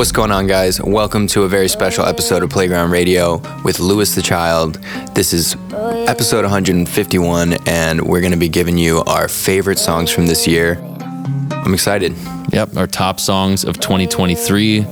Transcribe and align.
What's 0.00 0.12
going 0.12 0.32
on, 0.32 0.46
guys? 0.46 0.80
Welcome 0.80 1.26
to 1.26 1.42
a 1.42 1.48
very 1.48 1.68
special 1.68 2.06
episode 2.06 2.42
of 2.42 2.48
Playground 2.48 2.90
Radio 2.90 3.36
with 3.64 3.80
Louis 3.80 4.14
the 4.14 4.22
Child. 4.22 4.76
This 5.14 5.34
is 5.34 5.56
episode 6.08 6.42
151, 6.42 7.58
and 7.68 8.00
we're 8.00 8.22
going 8.22 8.32
to 8.32 8.38
be 8.38 8.48
giving 8.48 8.78
you 8.78 9.00
our 9.00 9.28
favorite 9.28 9.78
songs 9.78 10.10
from 10.10 10.26
this 10.26 10.46
year. 10.46 10.78
I'm 11.50 11.74
excited. 11.74 12.14
Yep, 12.50 12.78
our 12.78 12.86
top 12.86 13.20
songs 13.20 13.62
of 13.62 13.78
2023, 13.78 14.86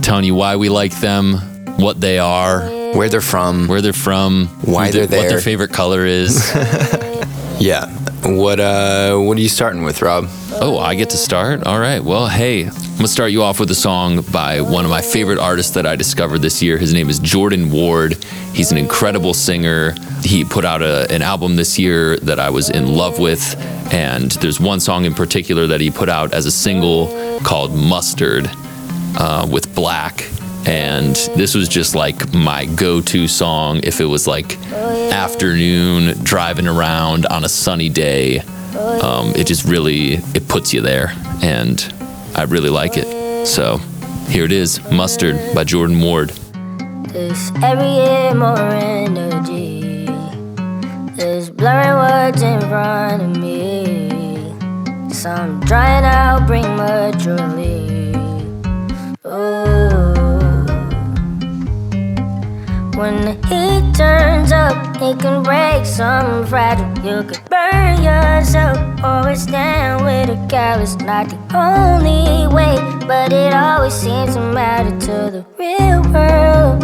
telling 0.00 0.24
you 0.24 0.36
why 0.36 0.54
we 0.54 0.68
like 0.68 0.94
them, 1.00 1.38
what 1.78 2.00
they 2.00 2.20
are, 2.20 2.60
Where 2.94 3.08
they're 3.08 3.20
from. 3.20 3.66
where 3.66 3.80
they're 3.80 3.92
from, 3.92 4.46
Why 4.64 4.92
they're 4.92 5.08
there, 5.08 5.22
what 5.22 5.28
their 5.28 5.40
favorite 5.40 5.72
color 5.72 6.06
is. 6.06 6.54
Yeah. 7.58 7.86
What 8.24 8.58
uh 8.58 9.16
what 9.18 9.38
are 9.38 9.40
you 9.40 9.48
starting 9.48 9.84
with, 9.84 10.02
Rob? 10.02 10.28
Oh, 10.64 10.78
I 10.78 10.94
get 10.94 11.10
to 11.10 11.16
start? 11.16 11.66
All 11.66 11.80
right. 11.80 11.98
Well, 11.98 12.28
hey, 12.28 12.66
I'm 12.66 12.70
going 12.72 12.98
to 12.98 13.08
start 13.08 13.32
you 13.32 13.42
off 13.42 13.58
with 13.58 13.68
a 13.72 13.74
song 13.74 14.22
by 14.30 14.60
one 14.60 14.84
of 14.84 14.92
my 14.92 15.02
favorite 15.02 15.40
artists 15.40 15.74
that 15.74 15.86
I 15.86 15.96
discovered 15.96 16.38
this 16.38 16.62
year. 16.62 16.78
His 16.78 16.94
name 16.94 17.10
is 17.10 17.18
Jordan 17.18 17.72
Ward. 17.72 18.22
He's 18.54 18.70
an 18.70 18.78
incredible 18.78 19.34
singer. 19.34 19.92
He 20.22 20.44
put 20.44 20.64
out 20.64 20.80
a, 20.80 21.12
an 21.12 21.20
album 21.20 21.56
this 21.56 21.80
year 21.80 22.16
that 22.18 22.38
I 22.38 22.50
was 22.50 22.70
in 22.70 22.94
love 22.94 23.18
with. 23.18 23.56
And 23.92 24.30
there's 24.30 24.60
one 24.60 24.78
song 24.78 25.04
in 25.04 25.14
particular 25.14 25.66
that 25.66 25.80
he 25.80 25.90
put 25.90 26.08
out 26.08 26.32
as 26.32 26.46
a 26.46 26.52
single 26.52 27.40
called 27.40 27.74
Mustard 27.74 28.48
uh, 29.18 29.48
with 29.50 29.74
6LACK. 29.74 30.68
And 30.68 31.16
this 31.36 31.56
was 31.56 31.68
just 31.68 31.96
like 31.96 32.32
my 32.32 32.66
go 32.66 33.00
to 33.00 33.26
song 33.26 33.80
if 33.82 34.00
it 34.00 34.04
was 34.04 34.28
like 34.28 34.56
afternoon 34.70 36.22
driving 36.22 36.68
around 36.68 37.26
on 37.26 37.44
a 37.44 37.48
sunny 37.48 37.88
day. 37.88 38.44
Um, 38.76 39.34
it 39.36 39.46
just 39.46 39.64
really 39.64 40.14
it 40.34 40.48
puts 40.48 40.72
you 40.72 40.80
there, 40.80 41.12
and 41.42 41.92
I 42.34 42.44
really 42.44 42.70
like 42.70 42.96
it. 42.96 43.46
So 43.46 43.78
here 44.28 44.44
it 44.44 44.52
is, 44.52 44.80
Mustard 44.90 45.36
by 45.54 45.64
Jordan 45.64 46.00
Ward. 46.00 46.32
Every 47.62 47.88
year 47.88 48.34
more 48.34 48.58
energy. 48.58 50.06
There's 51.16 51.50
blurring 51.50 51.96
words 51.96 52.42
in 52.42 52.60
front 52.60 53.22
of 53.22 53.36
me. 53.36 54.08
Some 55.12 55.60
drying 55.60 56.04
out 56.04 56.46
prematurely. 56.46 58.12
Ooh. 59.26 60.11
When 62.94 63.24
the 63.24 63.32
heat 63.48 63.94
turns 63.94 64.52
up, 64.52 64.76
it 65.00 65.18
can 65.18 65.42
break 65.42 65.86
some 65.86 66.46
fragile. 66.46 66.86
You 67.02 67.22
could 67.22 67.40
burn 67.48 68.02
yourself 68.02 68.76
or 69.02 69.34
stand 69.34 70.04
with 70.04 70.28
a 70.28 70.46
callous. 70.48 70.96
Not 70.96 71.30
the 71.30 71.38
only 71.56 72.46
way, 72.54 72.76
but 73.06 73.32
it 73.32 73.54
always 73.54 73.94
seems 73.94 74.34
to 74.34 74.40
matter 74.40 74.90
to 75.06 75.30
the 75.32 75.44
real 75.58 76.02
world. 76.12 76.82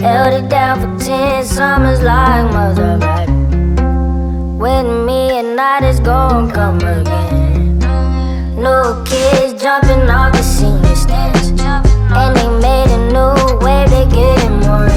Held 0.00 0.34
it 0.34 0.48
down 0.48 0.78
for 0.80 1.04
ten 1.04 1.44
summers 1.44 2.00
like 2.00 2.52
mother 2.52 2.96
back. 2.98 3.28
With 4.56 4.86
me 5.04 5.38
and 5.38 5.56
night 5.56 5.82
is 5.82 5.98
gonna 5.98 6.52
come 6.52 6.76
again. 6.76 7.78
New 8.56 9.04
kids 9.04 9.60
jumping 9.60 10.08
off 10.08 10.32
the 10.32 10.42
senior 10.42 10.94
stands. 10.94 11.36
And 12.18 12.34
they 12.34 12.48
made 12.62 12.88
a 12.88 13.12
new 13.12 13.58
wave, 13.58 13.90
they 13.90 14.06
getting 14.06 14.35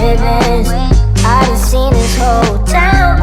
I 0.01 1.45
done 1.45 1.57
seen 1.57 1.91
this 1.91 2.17
whole 2.17 2.63
town 2.63 3.18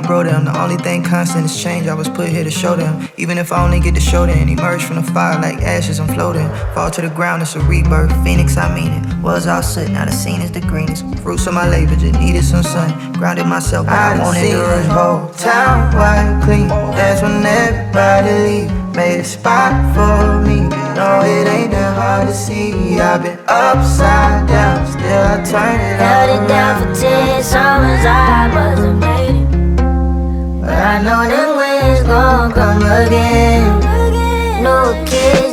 my 0.00 0.06
bro 0.06 0.22
them, 0.22 0.44
the 0.44 0.62
only 0.62 0.76
thing 0.76 1.02
constant 1.02 1.46
is 1.46 1.62
change. 1.62 1.86
I 1.86 1.94
was 1.94 2.08
put 2.08 2.28
here 2.28 2.44
to 2.44 2.50
show 2.50 2.76
them. 2.76 3.08
Even 3.16 3.38
if 3.38 3.50
I 3.50 3.64
only 3.64 3.80
get 3.80 3.94
to 3.94 4.00
show 4.00 4.26
them, 4.26 4.46
emerge 4.46 4.84
from 4.84 4.96
the 4.96 5.02
fire 5.02 5.40
like 5.40 5.62
ashes, 5.62 5.98
I'm 5.98 6.08
floating. 6.08 6.48
Fall 6.74 6.90
to 6.90 7.00
the 7.00 7.08
ground, 7.08 7.40
it's 7.40 7.56
a 7.56 7.60
rebirth. 7.60 8.12
Phoenix, 8.22 8.58
I 8.58 8.74
mean 8.74 8.92
it. 8.92 9.22
Was 9.22 9.46
all 9.46 9.62
soot, 9.62 9.90
now 9.90 10.04
the 10.04 10.12
scene 10.12 10.42
is 10.42 10.52
the 10.52 10.60
greenest. 10.60 11.02
Fruits 11.20 11.46
of 11.46 11.54
my 11.54 11.66
labor, 11.66 11.96
just 11.96 12.18
needed 12.20 12.44
some 12.44 12.62
sun. 12.62 13.12
Grounded 13.14 13.46
myself, 13.46 13.88
I 13.88 14.18
wanted 14.18 14.50
to 14.50 14.58
rush 14.58 14.86
whole 14.86 15.30
town 15.32 15.94
wide 15.96 16.42
clean. 16.44 16.68
That's 16.68 17.22
when 17.22 17.46
everybody 17.46 18.32
leave. 18.46 18.86
Made 18.96 19.20
a 19.20 19.24
spot 19.24 19.72
for 19.94 20.40
me. 20.46 20.68
No, 20.96 21.20
it 21.20 21.46
ain't 21.46 21.70
that 21.72 21.96
hard 21.96 22.28
to 22.28 22.34
see. 22.34 22.98
I've 22.98 23.22
been 23.22 23.38
upside 23.46 24.48
down, 24.48 24.86
still 24.86 25.02
I 25.04 25.44
turn 25.44 25.80
it 25.80 26.00
Held 26.00 26.44
it 26.44 26.48
down 26.48 26.80
for 26.80 27.00
ten 27.00 27.42
summers, 27.42 28.04
I 28.06 28.48
wasn't 28.54 28.85
again. 32.82 34.62
New 34.62 35.06
kids 35.06 35.45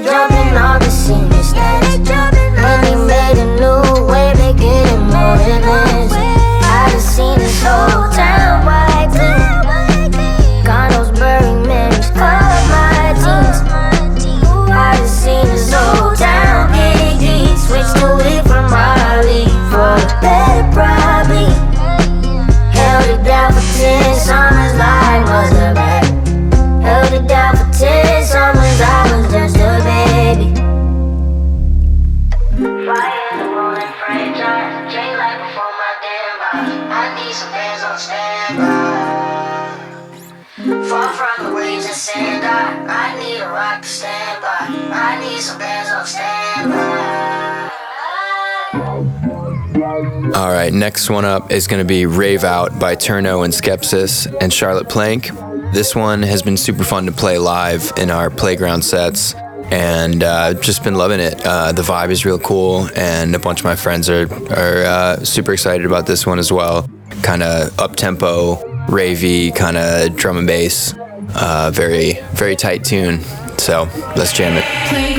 right, 50.63 50.73
next 50.73 51.09
one 51.09 51.25
up 51.25 51.51
is 51.51 51.67
going 51.67 51.81
to 51.81 51.87
be 51.87 52.05
Rave 52.05 52.45
Out 52.45 52.79
by 52.79 52.95
Turno 52.95 53.43
and 53.43 53.53
Skepsis 53.53 54.33
and 54.39 54.53
Charlotte 54.53 54.87
Plank. 54.87 55.29
This 55.73 55.93
one 55.93 56.23
has 56.23 56.41
been 56.41 56.55
super 56.55 56.85
fun 56.85 57.05
to 57.05 57.11
play 57.11 57.37
live 57.37 57.91
in 57.97 58.09
our 58.09 58.29
playground 58.29 58.83
sets, 58.83 59.33
and 59.71 60.23
uh, 60.23 60.53
just 60.53 60.81
been 60.83 60.95
loving 60.95 61.19
it. 61.19 61.45
Uh, 61.45 61.73
the 61.73 61.81
vibe 61.81 62.11
is 62.11 62.25
real 62.25 62.39
cool, 62.39 62.87
and 62.95 63.35
a 63.35 63.39
bunch 63.39 63.59
of 63.59 63.65
my 63.65 63.75
friends 63.75 64.09
are 64.09 64.31
are 64.53 64.83
uh, 64.83 65.23
super 65.25 65.51
excited 65.51 65.85
about 65.85 66.05
this 66.05 66.25
one 66.25 66.39
as 66.39 66.49
well. 66.49 66.89
Kind 67.23 67.43
of 67.43 67.77
up 67.77 67.97
tempo, 67.97 68.55
ravey, 68.87 69.53
kind 69.53 69.75
of 69.75 70.15
drum 70.15 70.37
and 70.37 70.47
bass. 70.47 70.93
Uh, 71.35 71.71
very 71.73 72.19
very 72.33 72.55
tight 72.55 72.85
tune. 72.85 73.21
So 73.57 73.89
let's 74.15 74.31
jam 74.31 74.53
it. 74.55 75.12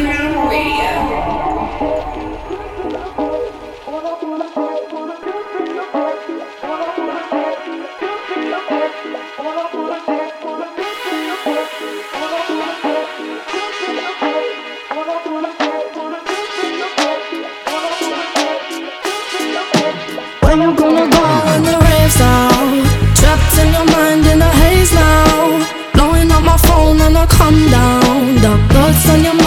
Come 27.54 27.70
down. 27.70 28.34
The 28.36 28.74
thoughts 28.74 29.08
on 29.10 29.24
your 29.24 29.43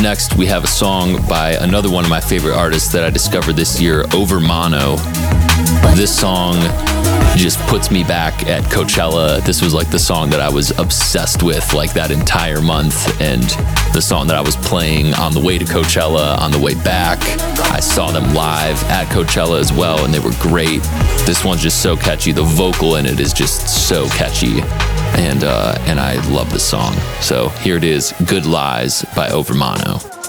Next, 0.00 0.34
we 0.36 0.46
have 0.46 0.64
a 0.64 0.66
song 0.66 1.20
by 1.28 1.50
another 1.60 1.90
one 1.90 2.04
of 2.04 2.10
my 2.10 2.20
favorite 2.20 2.54
artists 2.54 2.90
that 2.92 3.04
I 3.04 3.10
discovered 3.10 3.52
this 3.52 3.78
year, 3.78 4.04
Overmono. 4.04 4.96
This 5.94 6.18
song 6.18 6.54
just 7.36 7.58
puts 7.68 7.90
me 7.90 8.02
back 8.02 8.46
at 8.46 8.62
Coachella. 8.64 9.44
This 9.44 9.60
was 9.60 9.74
like 9.74 9.90
the 9.90 9.98
song 9.98 10.30
that 10.30 10.40
I 10.40 10.48
was 10.48 10.70
obsessed 10.78 11.42
with 11.42 11.74
like 11.74 11.92
that 11.92 12.10
entire 12.10 12.62
month 12.62 13.20
and 13.20 13.42
the 13.92 14.00
song 14.00 14.26
that 14.28 14.36
I 14.36 14.40
was 14.40 14.56
playing 14.56 15.12
on 15.14 15.32
the 15.34 15.40
way 15.40 15.58
to 15.58 15.66
Coachella, 15.66 16.38
on 16.38 16.50
the 16.50 16.58
way 16.58 16.74
back. 16.76 17.18
I 17.70 17.80
saw 17.80 18.10
them 18.10 18.32
live 18.32 18.82
at 18.84 19.06
Coachella 19.08 19.60
as 19.60 19.70
well 19.70 20.02
and 20.06 20.14
they 20.14 20.18
were 20.18 20.34
great. 20.40 20.82
This 21.26 21.44
one's 21.44 21.60
just 21.60 21.82
so 21.82 21.94
catchy. 21.94 22.32
The 22.32 22.42
vocal 22.42 22.96
in 22.96 23.04
it 23.04 23.20
is 23.20 23.34
just 23.34 23.68
so 23.88 24.08
catchy. 24.08 24.62
And 25.20 25.44
uh, 25.44 25.76
and 25.80 26.00
I 26.00 26.14
love 26.30 26.50
the 26.50 26.58
song. 26.58 26.94
So 27.20 27.50
here 27.60 27.76
it 27.76 27.84
is, 27.84 28.14
Good 28.26 28.46
Lies 28.46 29.04
by 29.14 29.28
Overmono. 29.28 30.19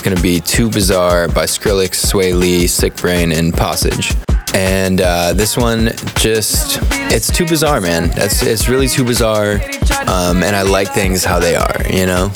Is 0.00 0.04
going 0.04 0.16
to 0.16 0.22
be 0.22 0.40
Too 0.40 0.70
Bizarre 0.70 1.28
by 1.28 1.44
Skrillex, 1.44 2.06
Swae 2.06 2.32
Lee, 2.32 2.64
Siiickbrain, 2.64 3.36
and 3.36 3.52
Posij. 3.52 4.16
And 4.54 5.02
uh, 5.02 5.34
this 5.34 5.58
one 5.58 5.90
just, 6.16 6.78
it's 7.12 7.30
too 7.30 7.44
bizarre, 7.44 7.82
man. 7.82 8.10
It's, 8.14 8.42
it's 8.42 8.66
really 8.66 8.88
too 8.88 9.04
bizarre. 9.04 9.56
Um, 10.06 10.42
and 10.42 10.56
I 10.56 10.62
like 10.62 10.88
things 10.94 11.22
how 11.22 11.38
they 11.38 11.54
are, 11.54 11.82
you 11.90 12.06
know? 12.06 12.28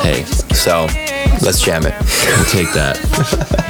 Hey, 0.00 0.24
So 0.52 0.88
let's 1.44 1.60
jam 1.60 1.86
it. 1.86 1.94
we'll 2.26 2.44
take 2.46 2.72
that. 2.72 3.58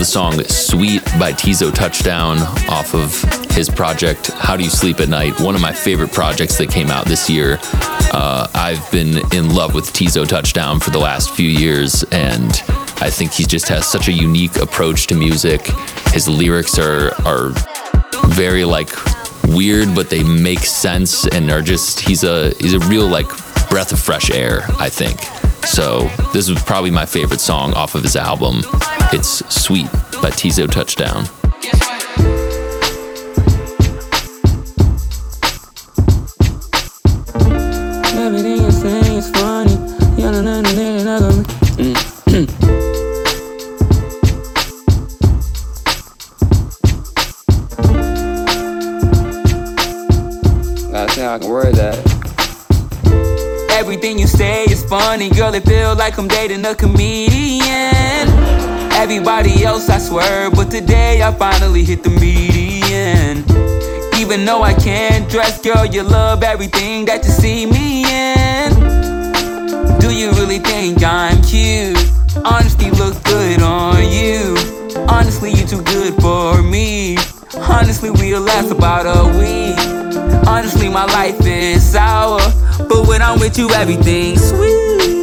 the 0.00 0.06
song 0.06 0.42
Sweet 0.44 1.04
by 1.18 1.30
Teezo 1.30 1.70
Touchdown 1.70 2.38
off 2.70 2.94
of 2.94 3.22
his 3.50 3.68
project 3.68 4.28
How 4.28 4.56
Do 4.56 4.64
You 4.64 4.70
Sleep 4.70 4.98
at 4.98 5.10
Night, 5.10 5.38
one 5.38 5.54
of 5.54 5.60
my 5.60 5.72
favorite 5.74 6.10
projects 6.10 6.56
that 6.56 6.70
came 6.70 6.88
out 6.88 7.04
this 7.04 7.28
year. 7.28 7.58
Uh, 7.60 8.48
I've 8.54 8.90
been 8.90 9.18
in 9.34 9.54
love 9.54 9.74
with 9.74 9.92
Teezo 9.92 10.26
Touchdown 10.26 10.80
for 10.80 10.88
the 10.88 10.98
last 10.98 11.34
few 11.34 11.50
years, 11.50 12.02
and 12.12 12.50
I 13.02 13.10
think 13.10 13.32
he 13.32 13.44
just 13.44 13.68
has 13.68 13.86
such 13.86 14.08
a 14.08 14.12
unique 14.12 14.56
approach 14.56 15.06
to 15.08 15.14
music. 15.14 15.66
His 16.12 16.26
lyrics 16.26 16.78
are, 16.78 17.12
are 17.26 17.50
very 18.28 18.64
like 18.64 18.88
weird, 19.48 19.94
but 19.94 20.08
they 20.08 20.22
make 20.22 20.60
sense 20.60 21.26
and 21.26 21.50
are 21.50 21.62
just 21.62 22.00
he's 22.00 22.24
a 22.24 22.54
he's 22.58 22.72
a 22.72 22.80
real 22.80 23.06
like 23.06 23.28
breath 23.68 23.92
of 23.92 24.00
fresh 24.00 24.30
air, 24.30 24.62
I 24.78 24.88
think. 24.88 25.20
So 25.66 26.08
this 26.32 26.48
was 26.48 26.62
probably 26.62 26.90
my 26.90 27.04
favorite 27.04 27.40
song 27.40 27.74
off 27.74 27.94
of 27.94 28.02
his 28.02 28.16
album. 28.16 28.62
It's 29.12 29.44
Sweet 29.52 29.90
by 30.22 30.30
Teezo 30.30 30.70
Touchdown. 30.70 31.24
Everything 38.16 38.62
you 38.62 38.70
say 38.70 39.16
is 39.16 39.28
funny. 39.30 39.72
You 40.16 40.30
know, 40.30 40.42
no, 40.42 40.60
no, 40.60 40.72
no, 40.72 41.02
no, 41.02 41.18
no. 41.18 41.44
Gotta 50.92 51.12
see 51.12 51.20
how 51.20 51.34
I 51.34 51.38
can 51.40 51.48
word 51.50 51.74
that. 51.74 51.98
Everything 53.72 54.20
you 54.20 54.28
say 54.28 54.64
is 54.66 54.84
funny, 54.84 55.30
girl. 55.30 55.52
It 55.52 55.64
feel 55.64 55.96
like 55.96 56.16
I'm 56.16 56.28
dating 56.28 56.64
a 56.64 56.76
comedian. 56.76 57.59
Everybody 59.10 59.64
else, 59.64 59.88
I 59.88 59.98
swear, 59.98 60.52
but 60.52 60.70
today 60.70 61.20
I 61.20 61.32
finally 61.32 61.82
hit 61.82 62.04
the 62.04 62.10
median. 62.10 63.38
Even 64.14 64.44
though 64.44 64.62
I 64.62 64.72
can't 64.72 65.28
dress, 65.28 65.60
girl, 65.60 65.84
you 65.84 66.04
love 66.04 66.44
everything 66.44 67.06
that 67.06 67.24
you 67.24 67.30
see 67.30 67.66
me 67.66 68.04
in. 68.06 68.70
Do 69.98 70.14
you 70.14 70.30
really 70.38 70.60
think 70.60 71.02
I'm 71.02 71.42
cute? 71.42 71.98
Honestly, 72.44 72.92
look 72.92 73.20
good 73.24 73.60
on 73.62 73.96
you. 74.04 74.54
Honestly, 75.08 75.50
you're 75.54 75.66
too 75.66 75.82
good 75.82 76.14
for 76.22 76.62
me. 76.62 77.16
Honestly, 77.56 78.12
we'll 78.12 78.40
last 78.40 78.70
about 78.70 79.06
a 79.06 79.26
week. 79.40 80.46
Honestly, 80.46 80.88
my 80.88 81.06
life 81.06 81.44
is 81.44 81.82
sour, 81.82 82.38
but 82.88 83.08
when 83.08 83.22
I'm 83.22 83.40
with 83.40 83.58
you, 83.58 83.70
everything's 83.70 84.50
sweet. 84.50 85.19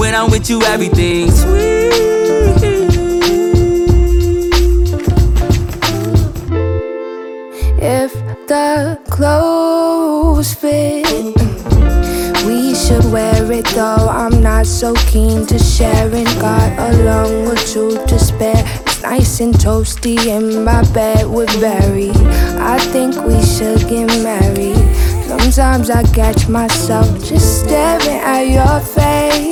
When 0.00 0.14
I'm 0.14 0.30
with 0.30 0.48
you, 0.48 0.62
everything's 0.62 1.42
sweet. 1.42 1.92
If 7.82 8.14
the 8.48 8.98
clothes 9.10 10.54
fit, 10.54 11.36
we 12.46 12.74
should 12.74 13.12
wear 13.12 13.52
it 13.52 13.66
though. 13.74 14.08
I'm 14.08 14.42
not 14.42 14.64
so 14.64 14.94
keen 15.12 15.46
to 15.46 15.58
share 15.58 16.08
it. 16.10 16.26
Got 16.40 16.78
a 16.78 16.96
long 17.04 17.46
or 17.48 17.56
two 17.56 17.98
to 18.06 18.18
spare. 18.18 18.64
It's 18.86 19.02
nice 19.02 19.40
and 19.40 19.52
toasty 19.52 20.16
in 20.26 20.64
my 20.64 20.82
bed 20.92 21.26
with 21.28 21.52
Barry. 21.60 22.12
I 22.58 22.78
think 22.78 23.16
we 23.26 23.38
should 23.44 23.86
get 23.86 24.06
married. 24.22 24.80
Sometimes 25.28 25.90
I 25.90 26.04
catch 26.14 26.48
myself 26.48 27.06
just 27.22 27.66
staring 27.66 28.18
at 28.24 28.44
your 28.48 28.80
face. 28.80 29.49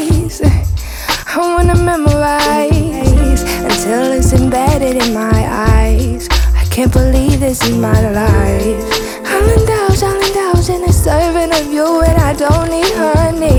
I 1.31 1.37
wanna 1.41 1.77
memorize 1.77 3.43
until 3.43 4.13
it's 4.13 4.33
embedded 4.33 4.97
in 4.97 5.13
my 5.13 5.47
eyes. 5.47 6.27
I 6.57 6.65
can't 6.71 6.91
believe 6.91 7.41
this 7.41 7.63
is 7.63 7.77
my 7.77 8.01
life. 8.11 8.85
I'll 9.27 9.51
indulge, 9.51 10.03
I'll 10.03 10.23
indulge 10.27 10.71
in 10.71 10.85
a 10.85 10.93
serving 10.93 11.53
of 11.53 11.71
you, 11.71 12.01
and 12.01 12.17
I 12.19 12.33
don't 12.33 12.71
need 12.71 12.91
honey. 12.97 13.59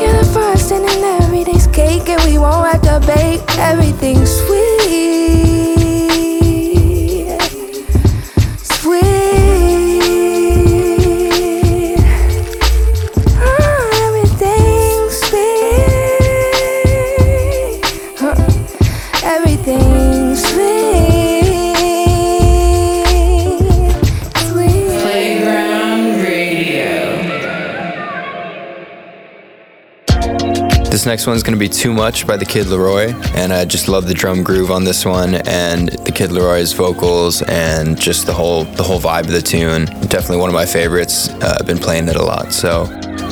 You're 0.00 0.16
the 0.16 0.30
frosting 0.32 0.84
in 0.84 1.04
every 1.20 1.44
day's 1.44 1.66
cake, 1.66 2.08
and 2.08 2.22
we 2.24 2.38
won't 2.38 2.66
have 2.66 2.80
to 2.82 3.06
bake 3.06 3.42
everything 3.58 4.24
sweet. 4.24 4.81
This 31.02 31.08
next 31.08 31.26
one's 31.26 31.42
gonna 31.42 31.56
be 31.56 31.68
Too 31.68 31.92
Much 31.92 32.28
by 32.28 32.36
the 32.36 32.44
Kid 32.44 32.66
LAROI, 32.66 33.12
and 33.34 33.52
I 33.52 33.64
just 33.64 33.88
love 33.88 34.06
the 34.06 34.14
drum 34.14 34.44
groove 34.44 34.70
on 34.70 34.84
this 34.84 35.04
one 35.04 35.34
and 35.34 35.88
the 35.88 36.12
Kid 36.12 36.30
LAROI's 36.30 36.72
vocals 36.74 37.42
and 37.42 38.00
just 38.00 38.24
the 38.24 38.32
whole 38.32 38.62
the 38.62 38.84
whole 38.84 39.00
vibe 39.00 39.24
of 39.24 39.32
the 39.32 39.42
tune. 39.42 39.86
Definitely 40.06 40.36
one 40.36 40.48
of 40.48 40.54
my 40.54 40.64
favorites. 40.64 41.28
Uh, 41.28 41.56
I've 41.58 41.66
been 41.66 41.78
playing 41.80 42.06
it 42.06 42.14
a 42.14 42.22
lot, 42.22 42.52
so 42.52 42.84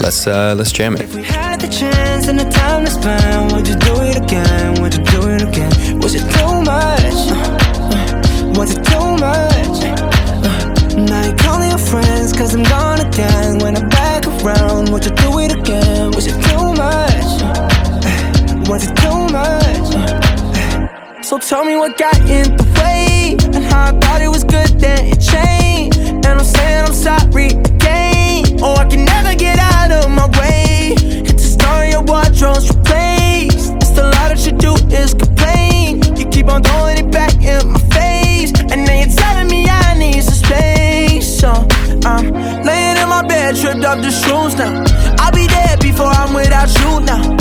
let's 0.03 0.27
uh, 0.27 0.57
let's 0.59 0.73
jam 0.73 0.97
it. 0.97 1.03
If 1.03 1.15
we 1.15 1.23
had 1.23 1.61
the 1.61 1.69
chance 1.69 2.27
and 2.27 2.41
the 2.41 2.51
time 2.51 2.87
to 2.87 2.91
spend, 2.91 3.53
would 3.53 3.69
you 3.69 3.77
do 3.77 3.95
it 4.03 4.17
again? 4.17 4.83
Would 4.83 4.95
you 4.97 5.05
do 5.05 5.29
it 5.29 5.43
again? 5.43 6.01
Was 6.01 6.17
it 6.17 6.27
too 6.27 6.63
much? 6.67 7.19
Uh, 7.31 8.53
Was 8.59 8.73
it 8.77 8.83
too 8.83 9.11
much? 9.23 9.79
Uh, 9.87 11.07
Now 11.07 11.25
you're 11.25 11.37
calling 11.37 11.71
your 11.71 11.79
friends 11.79 12.33
cause 12.33 12.53
I'm 12.53 12.65
gone 12.65 12.99
again. 12.99 13.59
When 13.61 13.77
I'm 13.77 13.89
back 13.91 14.27
around, 14.27 14.89
would 14.91 15.05
you 15.05 15.13
do 15.13 15.39
it 15.39 15.53
again? 15.57 16.11
Was 16.17 16.27
it 16.27 16.35
Was 18.71 18.87
it 18.87 18.95
too 18.99 19.27
much? 19.33 21.25
So 21.25 21.39
tell 21.39 21.65
me 21.65 21.75
what 21.75 21.99
got 21.99 22.17
in 22.21 22.57
the 22.57 22.63
way 22.79 23.37
And 23.53 23.65
how 23.65 23.87
I 23.87 23.99
thought 23.99 24.23
it 24.23 24.29
was 24.29 24.45
good 24.45 24.79
then 24.79 25.07
it 25.07 25.19
changed. 25.19 25.99
And 25.99 26.25
I'm 26.25 26.45
saying 26.45 26.85
I'm 26.87 26.93
sorry 26.93 27.47
again. 27.47 28.61
Oh, 28.63 28.77
I 28.77 28.85
can 28.85 29.05
never 29.05 29.35
get 29.35 29.59
out 29.59 29.91
of 29.91 30.09
my 30.13 30.27
way. 30.39 30.95
It's 30.97 31.45
a 31.47 31.51
story 31.59 31.91
your 31.91 32.05
wardrobe's 32.05 32.69
replaced. 32.71 33.75
It's 33.83 33.99
a 33.99 34.05
lot 34.05 34.31
that 34.31 34.47
you 34.47 34.53
do 34.53 34.75
is 34.95 35.15
complain. 35.15 36.05
You 36.15 36.27
keep 36.31 36.47
on 36.47 36.63
throwing 36.63 36.99
it 36.99 37.11
back 37.11 37.35
in 37.43 37.73
my 37.73 37.81
face. 37.91 38.53
And 38.71 38.87
then 38.87 38.97
you're 39.03 39.17
telling 39.17 39.49
me 39.49 39.67
I 39.69 39.99
need 39.99 40.23
some 40.23 40.47
space. 40.47 41.27
So 41.27 41.51
I'm 42.07 42.31
laying 42.63 42.99
in 43.03 43.09
my 43.09 43.27
bed, 43.27 43.57
tripped 43.57 43.83
up 43.83 43.99
the 43.99 44.13
shoes 44.13 44.55
now. 44.55 44.85
I'll 45.19 45.33
be 45.33 45.49
dead 45.49 45.81
before 45.81 46.07
I'm 46.07 46.33
without 46.33 46.71
you 46.79 47.01
now 47.01 47.40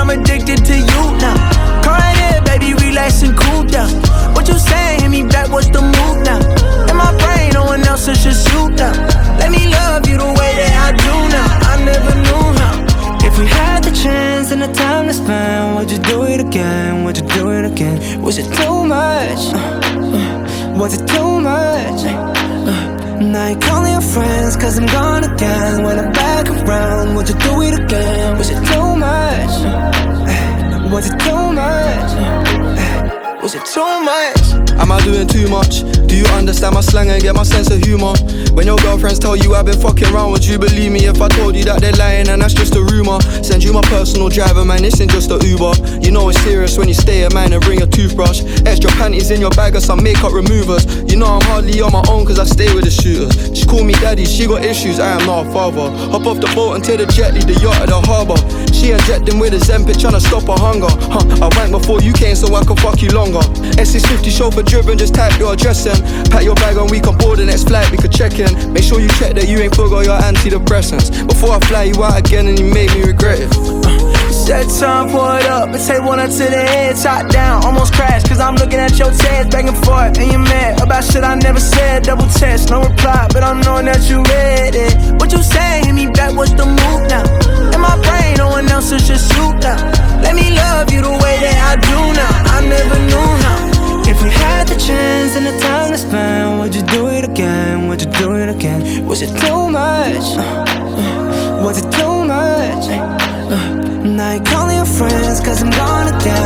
I'm 0.00 0.08
addicted 0.08 0.64
to 0.64 0.76
you 0.78 1.02
now 1.18 1.60
here, 2.20 2.42
baby, 2.42 2.74
relax 2.74 3.22
and 3.22 3.36
cool 3.36 3.64
down. 3.64 3.90
What 4.34 4.48
you 4.48 4.58
saying? 4.58 5.00
Hit 5.00 5.10
me 5.10 5.22
back, 5.22 5.48
what's 5.50 5.68
the 5.68 5.82
move 5.82 6.18
now? 6.24 6.40
In 6.90 6.96
my 6.96 7.12
brain, 7.20 7.52
no 7.52 7.64
one 7.64 7.82
else, 7.86 8.08
it's 8.08 8.22
just 8.24 8.48
you 8.52 8.68
now. 8.70 8.94
Let 9.38 9.50
me 9.50 9.62
love 9.68 10.08
you 10.08 10.16
the 10.18 10.30
way 10.38 10.50
that 10.60 10.72
I 10.86 10.88
do 11.06 11.14
now. 11.36 11.48
I 11.72 11.74
never 11.90 12.14
knew 12.24 12.44
how. 12.60 13.26
If 13.26 13.38
we 13.38 13.46
had 13.46 13.84
the 13.84 13.92
chance 13.92 14.50
and 14.52 14.62
the 14.62 14.72
time 14.72 15.06
to 15.08 15.14
spend, 15.14 15.76
would 15.76 15.90
you 15.90 15.98
do 15.98 16.24
it 16.24 16.40
again? 16.40 17.04
Would 17.04 17.16
you 17.18 17.26
do 17.38 17.50
it 17.50 17.64
again? 17.64 18.22
Was 18.22 18.38
it 18.38 18.48
too 18.58 18.84
much? 18.84 19.42
Uh, 19.52 19.58
uh, 20.16 20.78
was 20.78 20.94
it 20.98 21.06
too 21.06 21.40
much? 21.40 22.00
Uh, 22.04 23.09
you're 23.20 23.60
calling 23.60 23.92
your 23.92 24.00
friends 24.00 24.56
cause 24.56 24.78
I'm 24.78 24.86
gone 24.86 25.24
again 25.24 25.82
When 25.84 25.98
I'm 25.98 26.12
back 26.12 26.48
around, 26.48 27.14
would 27.14 27.28
you 27.28 27.34
do 27.36 27.62
it 27.62 27.78
again? 27.78 28.38
Was 28.38 28.50
it 28.50 28.64
too 28.66 28.96
much? 28.96 29.54
Eh, 30.28 30.90
was 30.90 31.06
it 31.06 31.18
too 31.20 31.52
much? 31.52 32.12
Eh, 32.78 33.40
was 33.42 33.54
it 33.54 33.64
too 33.66 34.02
much? 34.02 34.49
Am 34.80 34.90
I 34.90 34.98
doing 35.04 35.28
too 35.28 35.46
much? 35.48 35.82
Do 36.08 36.16
you 36.16 36.24
understand 36.34 36.74
my 36.74 36.80
slang 36.80 37.10
and 37.10 37.22
get 37.22 37.34
my 37.34 37.42
sense 37.42 37.70
of 37.70 37.82
humor? 37.82 38.14
When 38.54 38.66
your 38.66 38.76
girlfriends 38.78 39.18
tell 39.18 39.36
you 39.36 39.54
I've 39.54 39.66
been 39.66 39.78
fucking 39.78 40.08
around, 40.08 40.32
would 40.32 40.44
you 40.44 40.58
believe 40.58 40.90
me 40.90 41.06
if 41.06 41.20
I 41.20 41.28
told 41.28 41.54
you 41.54 41.64
that 41.64 41.80
they're 41.80 41.92
lying 41.92 42.28
and 42.28 42.42
that's 42.42 42.54
just 42.54 42.74
a 42.74 42.82
rumor? 42.82 43.20
Send 43.44 43.62
you 43.62 43.72
my 43.72 43.82
personal 43.82 44.28
driver, 44.28 44.64
man, 44.64 44.82
this 44.82 45.00
ain't 45.00 45.10
just 45.10 45.30
a 45.30 45.38
Uber. 45.38 46.00
You 46.00 46.10
know 46.10 46.28
it's 46.30 46.40
serious 46.40 46.78
when 46.78 46.88
you 46.88 46.94
stay 46.94 47.24
at 47.24 47.32
mine 47.34 47.52
and 47.52 47.62
bring 47.62 47.82
a 47.82 47.86
toothbrush. 47.86 48.42
Extra 48.66 48.90
panties 48.92 49.30
in 49.30 49.40
your 49.40 49.50
bag 49.50 49.76
or 49.76 49.80
some 49.80 50.02
makeup 50.02 50.32
removers. 50.32 50.84
You 51.10 51.16
know 51.16 51.26
I'm 51.26 51.42
hardly 51.42 51.80
on 51.80 51.92
my 51.92 52.02
own 52.08 52.24
cause 52.26 52.38
I 52.38 52.44
stay 52.44 52.74
with 52.74 52.84
the 52.84 52.90
shooters. 52.90 53.56
She 53.56 53.66
call 53.66 53.84
me 53.84 53.92
daddy, 53.94 54.24
she 54.24 54.46
got 54.46 54.64
issues, 54.64 54.98
I 54.98 55.20
am 55.20 55.26
not 55.26 55.46
a 55.46 55.52
father. 55.52 55.90
Hop 56.10 56.26
off 56.26 56.40
the 56.40 56.50
boat 56.54 56.74
and 56.74 56.82
take 56.82 56.98
the 56.98 57.06
jet, 57.06 57.34
leave 57.34 57.46
the 57.46 57.54
yacht 57.60 57.82
at 57.82 57.88
the 57.90 58.00
harbour. 58.00 58.40
She 58.72 58.92
injecting 58.92 59.38
with 59.38 59.52
Ozempic, 59.52 60.00
tryna 60.00 60.24
stop 60.24 60.48
her 60.48 60.56
hunger. 60.56 60.88
Huh, 61.12 61.44
I 61.44 61.52
wank 61.54 61.70
before 61.70 62.00
you 62.00 62.12
came 62.14 62.34
so 62.34 62.48
I 62.54 62.64
could 62.64 62.80
fuck 62.80 63.02
you 63.02 63.10
longer. 63.10 63.44
S650 63.76 64.30
chauffeur 64.32 64.62
driven, 64.70 64.96
just 64.96 65.14
type 65.14 65.36
your 65.38 65.52
address 65.52 65.84
in. 65.84 65.98
Pack 66.30 66.44
your 66.44 66.54
bag 66.54 66.76
and 66.76 66.88
we 66.90 67.00
can 67.00 67.18
board 67.18 67.40
the 67.40 67.44
next 67.44 67.66
flight, 67.66 67.90
we 67.90 67.98
could 67.98 68.12
check 68.12 68.38
in. 68.38 68.72
Make 68.72 68.84
sure 68.84 69.00
you 69.00 69.10
check 69.18 69.34
that 69.34 69.48
you 69.50 69.58
ain't 69.58 69.74
forgot 69.74 70.06
your 70.06 70.16
antidepressants. 70.22 71.10
Before 71.26 71.50
I 71.50 71.60
fly 71.66 71.90
you 71.90 71.98
out 72.04 72.16
again 72.16 72.46
and 72.46 72.56
you 72.56 72.70
made 72.70 72.94
me 72.94 73.02
regret 73.02 73.40
it. 73.42 73.50
Uh, 73.50 73.90
Set 74.30 74.70
time, 74.78 75.10
pour 75.10 75.36
it 75.38 75.46
up, 75.46 75.68
and 75.74 75.82
take 75.82 76.02
one 76.02 76.18
up 76.18 76.30
to 76.30 76.46
the 76.46 76.62
head, 76.70 76.96
top 76.96 77.28
down, 77.30 77.64
almost 77.64 77.92
crash, 77.94 78.22
cause 78.22 78.38
I'm 78.38 78.54
looking 78.54 78.78
at 78.78 78.96
your 78.96 79.10
text 79.10 79.50
back 79.50 79.66
and 79.66 79.76
forth, 79.84 80.16
and 80.18 80.30
you're 80.30 80.38
mad 80.38 80.80
about 80.80 81.02
shit 81.04 81.24
I 81.24 81.34
never 81.34 81.60
said, 81.60 82.04
double 82.04 82.26
test, 82.38 82.70
no 82.70 82.80
reply, 82.80 83.26
but 83.32 83.42
I'm 83.42 83.60
knowing 83.60 83.86
that 83.86 84.08
you 84.08 84.22
read 84.22 84.74
it. 84.74 84.94
What 85.20 85.32
you 85.32 85.42
saying, 85.42 85.84
hit 85.84 85.94
me 85.94 86.06
back, 86.06 86.34
what's 86.34 86.54
the 86.54 86.64
move 86.64 87.02
now? 87.10 87.26
In 87.74 87.80
my 87.82 87.98
brain, 88.06 88.38
no 88.38 88.48
one 88.48 88.68
else 88.70 88.92
is 88.92 89.06
just 89.06 89.34
you 89.34 89.50
now. 89.60 89.76
Let 90.22 90.34
me 90.34 90.54
love 90.54 90.90
you 90.90 91.02
the 91.02 91.10
way 91.10 91.36
that 91.42 91.58
I 91.58 91.74
do 91.82 91.98
now, 92.14 92.54
I 92.54 92.58
never 92.66 92.98
knew 93.10 93.30
how. 93.44 93.79
If 94.10 94.24
we 94.24 94.30
had 94.30 94.66
the 94.66 94.74
chance 94.74 95.36
and 95.36 95.46
the 95.46 95.56
time 95.60 95.92
to 95.92 95.98
spend, 95.98 96.58
would 96.58 96.74
you 96.74 96.82
do 96.82 97.06
it 97.06 97.24
again? 97.24 97.86
Would 97.86 98.02
you 98.02 98.10
do 98.10 98.34
it 98.34 98.48
again? 98.48 99.06
Was 99.06 99.22
it 99.22 99.30
too 99.38 99.70
much? 99.70 100.26
Was 101.64 101.78
it 101.78 101.88
too 101.92 102.24
much? 102.24 102.84
Now 104.18 104.32
you're 104.34 104.44
calling 104.44 104.78
your 104.78 104.90
friends 104.98 105.40
cause 105.40 105.62
I'm 105.62 105.70
gone 105.70 106.08
again 106.14 106.39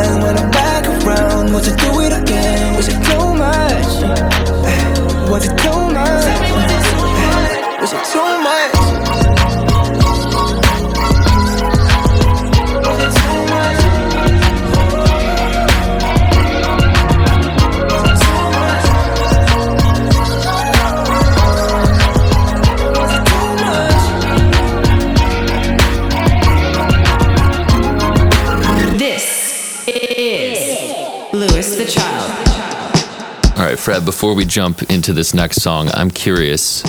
before 34.14 34.35
we 34.35 34.44
jump 34.44 34.81
into 34.92 35.12
this 35.12 35.35
next 35.35 35.57
song, 35.57 35.88
I'm 35.92 36.09
curious 36.09 36.85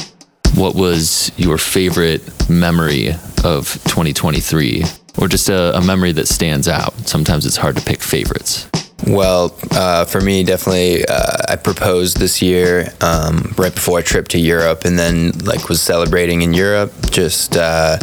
what 0.54 0.76
was 0.76 1.32
your 1.38 1.58
favorite 1.58 2.22
memory 2.48 3.10
of 3.44 3.74
2023? 3.86 4.84
Or 5.18 5.28
just 5.28 5.50
a, 5.50 5.76
a 5.76 5.82
memory 5.82 6.12
that 6.12 6.28
stands 6.28 6.68
out? 6.68 6.94
Sometimes 7.08 7.48
it's 7.48 7.58
hard 7.58 7.78
to 7.78 7.84
pick 7.84 8.00
favorites. 8.00 8.70
Well, 9.08 9.58
uh, 9.72 10.06
for 10.06 10.22
me, 10.22 10.44
definitely, 10.44 11.04
uh, 11.08 11.38
I 11.50 11.56
proposed 11.56 12.18
this 12.18 12.44
year 12.44 12.94
um, 13.02 13.56
right 13.58 13.74
before 13.74 13.98
a 14.00 14.04
trip 14.04 14.28
to 14.30 14.40
Europe, 14.40 14.86
and 14.86 14.98
then 14.98 15.32
like 15.40 15.68
was 15.68 15.82
celebrating 15.82 16.44
in 16.44 16.54
Europe. 16.54 16.94
Just 17.10 17.58
uh, 17.58 17.98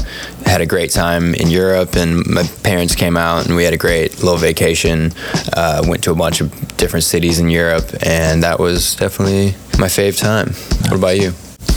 had 0.53 0.61
a 0.61 0.67
great 0.67 0.91
time 0.91 1.35
in 1.35 1.49
Europe, 1.49 1.97
and 1.97 2.27
my 2.27 2.43
parents 2.63 2.95
came 2.95 3.17
out, 3.17 3.47
and 3.47 3.57
we 3.57 3.65
had 3.65 3.73
a 3.73 3.79
great 3.79 4.19
little 4.23 4.37
vacation. 4.37 5.11
Uh, 5.55 5.83
went 5.89 6.05
to 6.05 6.11
a 6.11 6.15
bunch 6.15 6.43
of 6.43 6.77
different 6.77 7.05
cities 7.05 7.39
in 7.41 7.49
Europe, 7.49 7.91
and 8.03 8.43
that 8.43 8.59
was 8.61 8.95
definitely 8.97 9.55
my 9.79 9.87
fave 9.87 10.19
time. 10.19 10.49
What 10.91 10.99
about 10.99 11.17
you? 11.19 11.31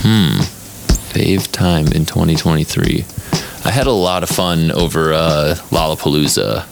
Hmm, 0.04 0.42
fave 1.14 1.50
time 1.54 1.86
in 1.94 2.06
2023. 2.06 3.06
I 3.64 3.72
had 3.72 3.88
a 3.88 3.94
lot 3.94 4.24
of 4.24 4.30
fun 4.30 4.74
over 4.74 5.14
uh, 5.14 5.56
Lollapalooza. 5.70 6.66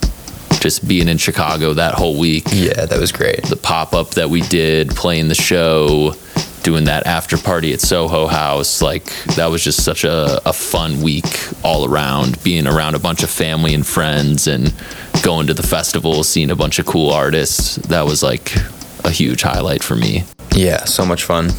Just 0.59 0.85
being 0.85 1.07
in 1.07 1.17
Chicago 1.17 1.73
that 1.73 1.93
whole 1.93 2.19
week. 2.19 2.43
Yeah, 2.51 2.85
that 2.85 2.99
was 2.99 3.13
great. 3.13 3.43
the 3.43 3.55
pop 3.55 3.93
up 3.93 4.11
that 4.11 4.29
we 4.29 4.41
did, 4.41 4.89
playing 4.89 5.29
the 5.29 5.35
show, 5.35 6.15
doing 6.63 6.85
that 6.85 7.05
after 7.05 7.37
party 7.37 7.73
at 7.73 7.81
Soho 7.81 8.27
House. 8.27 8.81
Like 8.81 9.05
that 9.35 9.47
was 9.47 9.63
just 9.63 9.83
such 9.83 10.03
a, 10.03 10.41
a 10.47 10.53
fun 10.53 11.01
week 11.01 11.25
all 11.63 11.85
around, 11.85 12.41
being 12.43 12.67
around 12.67 12.95
a 12.95 12.99
bunch 12.99 13.23
of 13.23 13.29
family 13.29 13.73
and 13.73 13.85
friends 13.85 14.47
and 14.47 14.73
going 15.23 15.47
to 15.47 15.53
the 15.53 15.63
festival, 15.63 16.23
seeing 16.23 16.49
a 16.49 16.55
bunch 16.55 16.79
of 16.79 16.85
cool 16.85 17.11
artists. 17.11 17.75
That 17.75 18.05
was 18.05 18.23
like 18.23 18.55
a 19.03 19.09
huge 19.09 19.41
highlight 19.41 19.83
for 19.83 19.95
me. 19.95 20.23
Yeah, 20.55 20.85
so 20.85 21.05
much 21.05 21.23
fun. 21.23 21.51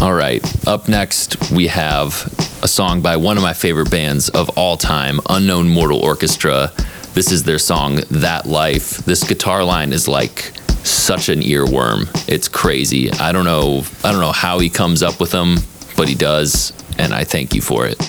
All 0.00 0.14
right, 0.14 0.42
up 0.66 0.88
next 0.88 1.52
we 1.52 1.68
have 1.68 2.26
a 2.62 2.68
song 2.68 3.02
by 3.02 3.16
one 3.16 3.36
of 3.36 3.42
my 3.42 3.52
favorite 3.52 3.90
bands 3.90 4.28
of 4.30 4.48
all 4.58 4.76
time, 4.76 5.20
Unknown 5.28 5.68
Mortal 5.68 6.00
Orchestra. 6.00 6.72
This 7.14 7.30
is 7.30 7.44
their 7.44 7.58
song 7.58 8.00
That 8.10 8.46
Life. 8.46 8.98
This 8.98 9.22
guitar 9.22 9.62
line 9.62 9.92
is 9.92 10.08
like 10.08 10.52
such 10.84 11.28
an 11.28 11.40
earworm. 11.40 12.08
It's 12.28 12.48
crazy. 12.48 13.10
I 13.12 13.32
don't 13.32 13.44
know 13.44 13.84
I 14.04 14.12
don't 14.12 14.20
know 14.20 14.32
how 14.32 14.58
he 14.58 14.68
comes 14.70 15.02
up 15.02 15.20
with 15.20 15.30
them, 15.30 15.56
but 15.96 16.08
he 16.08 16.14
does, 16.14 16.72
and 16.98 17.12
I 17.12 17.24
thank 17.24 17.54
you 17.54 17.60
for 17.60 17.86
it. 17.86 18.00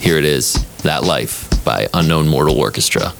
Here 0.00 0.16
it 0.16 0.24
is, 0.24 0.54
That 0.78 1.04
Life 1.04 1.64
by 1.64 1.88
Unknown 1.92 2.28
Mortal 2.28 2.58
Orchestra. 2.58 3.12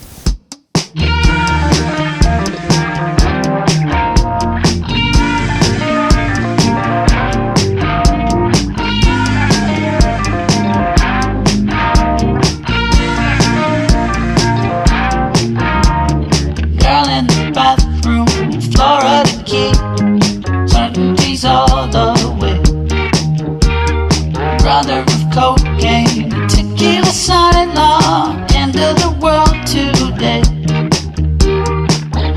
Brother 24.83 25.05
of 25.13 25.31
cocaine, 25.35 26.31
tequila 26.49 27.05
son-in-law. 27.05 28.47
End 28.55 28.75
of 28.77 28.97
the 28.97 29.11
world 29.21 29.53
today. 29.67 30.41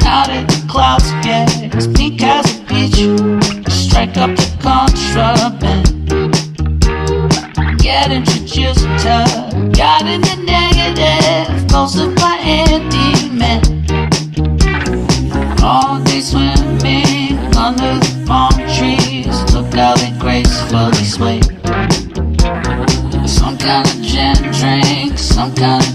How 0.03 0.25
did 0.27 0.49
the 0.49 0.67
clouds 0.67 1.09
get 1.23 1.73
as 1.73 1.87
pink 1.87 2.21
as 2.21 2.59
a 2.59 2.63
beach? 2.65 2.99
Strike 3.71 4.17
up 4.17 4.35
the 4.35 4.43
contraband. 4.61 5.87
Get 7.79 8.11
introduced 8.11 8.87
to 9.03 9.71
God 9.73 10.05
in 10.05 10.19
the 10.19 10.35
negative. 10.43 11.71
Most 11.71 11.97
of 11.97 12.13
drink, 25.51 25.92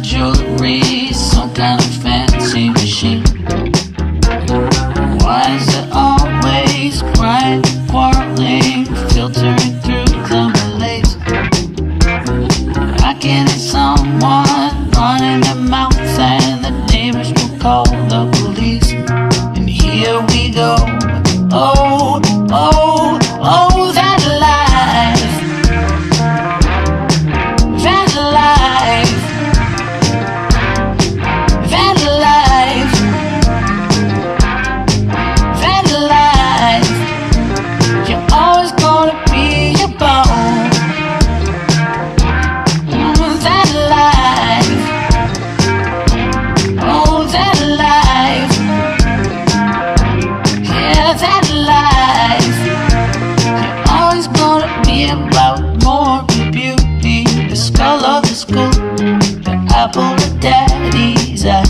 daddy's 60.40 61.44
eye. 61.46 61.64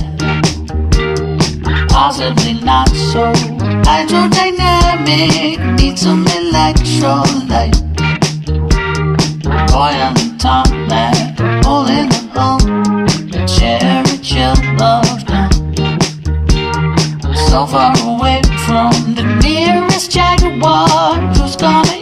Possibly 1.89 2.55
not 2.63 2.89
so 2.89 3.33
hydrodynamic. 3.87 5.59
Need 5.79 5.99
some 5.99 6.25
electrolyte. 6.27 7.79
Boy 9.73 9.95
on 10.07 10.15
the 10.15 10.37
top 10.39 10.71
man, 10.71 11.37
hole 11.65 11.87
in 11.87 12.09
the 12.09 12.23
home. 12.35 13.07
Cherry 13.47 14.19
chill 14.19 14.55
love 14.79 15.25
now. 15.29 15.49
So 17.49 17.67
far 17.67 17.95
away 18.05 18.41
from 18.67 18.93
the 19.15 19.25
nearest 19.43 20.11
jaguar, 20.11 21.15
who's 21.35 21.57
gonna 21.57 21.98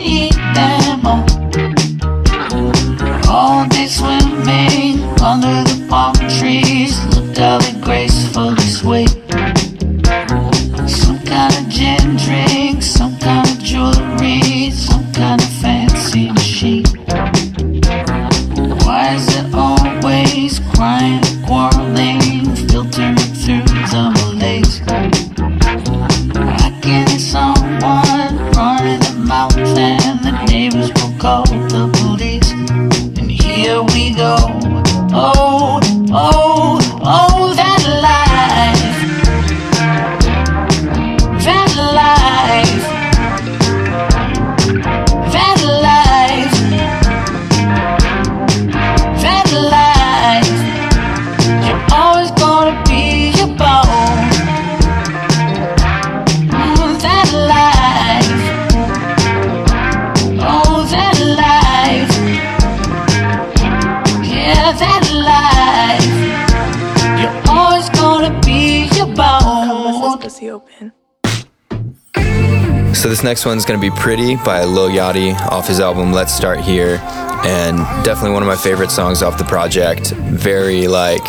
this 73.17 73.25
next 73.25 73.47
one's 73.47 73.65
gonna 73.65 73.79
be 73.79 73.89
"Pretty" 73.89 74.37
by 74.37 74.65
Lil 74.65 74.91
Yachty 74.91 75.35
off 75.51 75.67
his 75.67 75.81
album 75.81 76.13
"Let's 76.13 76.35
Start 76.35 76.61
Here," 76.61 77.01
and 77.47 77.79
definitely 78.05 78.33
one 78.33 78.43
of 78.43 78.47
my 78.47 78.57
favorite 78.57 78.91
songs 78.91 79.23
off 79.23 79.39
the 79.39 79.45
project. 79.45 80.11
Very 80.11 80.87
like, 80.87 81.27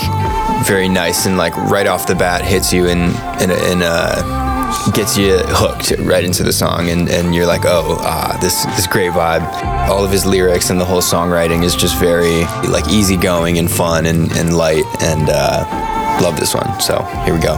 very 0.65 0.89
nice 0.89 1.25
and 1.25 1.37
like 1.37 1.55
right 1.55 1.87
off 1.87 2.05
the 2.05 2.13
bat 2.13 2.43
hits 2.43 2.73
you 2.73 2.87
and 2.87 3.15
and 3.41 3.53
and 3.53 3.83
uh, 3.83 4.91
gets 4.91 5.17
you 5.17 5.37
hooked 5.45 5.91
right 5.99 6.25
into 6.25 6.43
the 6.43 6.51
song, 6.51 6.89
and 6.89 7.07
and 7.07 7.33
you're 7.33 7.45
like, 7.45 7.63
oh, 7.63 7.95
ah, 8.01 8.37
this 8.41 8.65
this 8.75 8.85
great 8.85 9.13
vibe. 9.13 9.47
All 9.87 10.03
of 10.03 10.11
his 10.11 10.25
lyrics 10.25 10.69
and 10.69 10.81
the 10.81 10.85
whole 10.85 11.01
songwriting 11.01 11.63
is 11.63 11.73
just 11.73 11.97
very 11.97 12.41
like 12.67 12.85
easygoing 12.89 13.59
and 13.59 13.71
fun 13.71 14.07
and 14.07 14.29
and 14.33 14.57
light, 14.57 14.83
and 15.01 15.29
uh, 15.29 16.19
love 16.21 16.37
this 16.37 16.53
one. 16.53 16.81
So 16.81 17.01
here 17.23 17.33
we 17.33 17.39
go. 17.39 17.55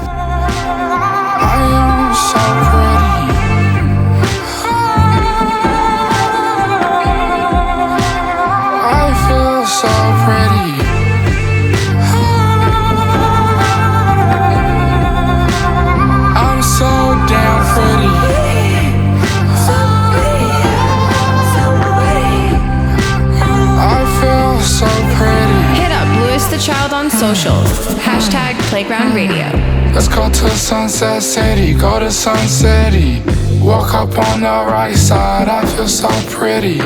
Socials. 27.20 27.68
Hashtag 28.00 28.58
Playground 28.70 29.14
Radio. 29.14 29.48
Let's 29.94 30.08
go 30.08 30.30
to 30.30 30.50
Sunset 30.52 31.22
City, 31.22 31.74
go 31.74 32.00
to 32.00 32.10
Sun 32.10 32.48
City. 32.48 33.22
Walk 33.60 33.94
up 33.94 34.18
on 34.18 34.40
the 34.40 34.72
right 34.72 34.96
side, 34.96 35.50
I 35.50 35.66
feel 35.66 35.90
so 35.90 36.08
pretty. 36.30 36.80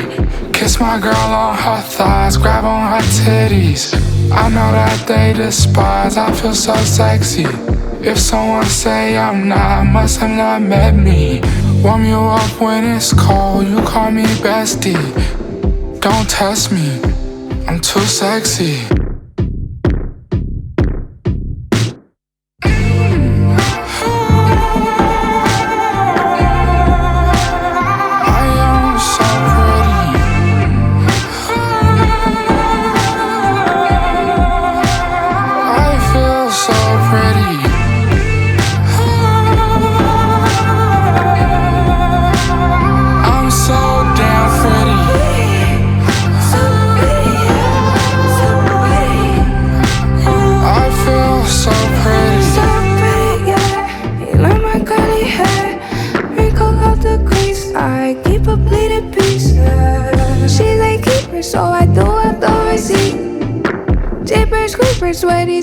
Kiss 0.52 0.80
my 0.80 0.98
girl 0.98 1.14
on 1.14 1.56
her 1.56 1.80
thighs, 1.82 2.36
grab 2.36 2.64
on 2.64 2.82
her 2.90 3.06
titties. 3.22 3.94
I 4.32 4.48
know 4.48 4.72
that 4.72 5.06
they 5.06 5.34
despise, 5.34 6.16
I 6.16 6.32
feel 6.32 6.54
so 6.54 6.74
sexy. 6.78 7.46
If 8.02 8.18
someone 8.18 8.64
say 8.64 9.16
I'm 9.16 9.48
not, 9.48 9.84
must 9.84 10.18
have 10.18 10.36
not 10.36 10.62
met 10.62 10.96
me. 10.96 11.42
Warm 11.80 12.04
you 12.04 12.18
up 12.18 12.60
when 12.60 12.82
it's 12.82 13.12
cold, 13.12 13.68
you 13.68 13.80
call 13.82 14.10
me 14.10 14.24
bestie. 14.42 14.98
Don't 16.00 16.28
test 16.28 16.72
me, 16.72 17.00
I'm 17.68 17.78
too 17.78 18.00
sexy. 18.00 19.03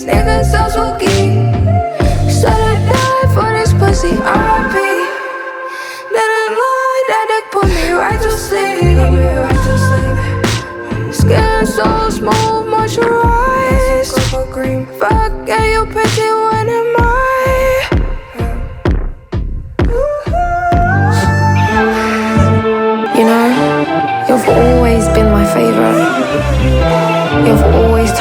These 0.02 0.14
niggas 0.14 0.46
so 0.52 0.70
spooky. 0.70 1.40
I 2.44 2.56
die 2.90 3.28
for 3.34 3.50
this 3.54 3.74
pussy? 3.74 4.18
R.I.P. 4.18 4.76
Didn't 6.10 6.54
lie, 6.62 7.04
that 7.10 7.26
dick 7.30 7.46
put 7.52 7.68
me 7.68 7.92
right 7.92 8.22
to 8.22 8.32
sleep. 8.32 8.98
Skin 11.14 11.66
so 11.66 12.10
smooth, 12.10 12.68
moisturized. 12.68 13.51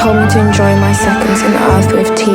Told 0.01 0.17
me 0.17 0.27
to 0.27 0.39
enjoy 0.39 0.75
my 0.77 0.93
seconds 0.93 1.41
the 1.43 1.61
earth 1.61 1.91
with 1.93 2.17
tea. 2.17 2.33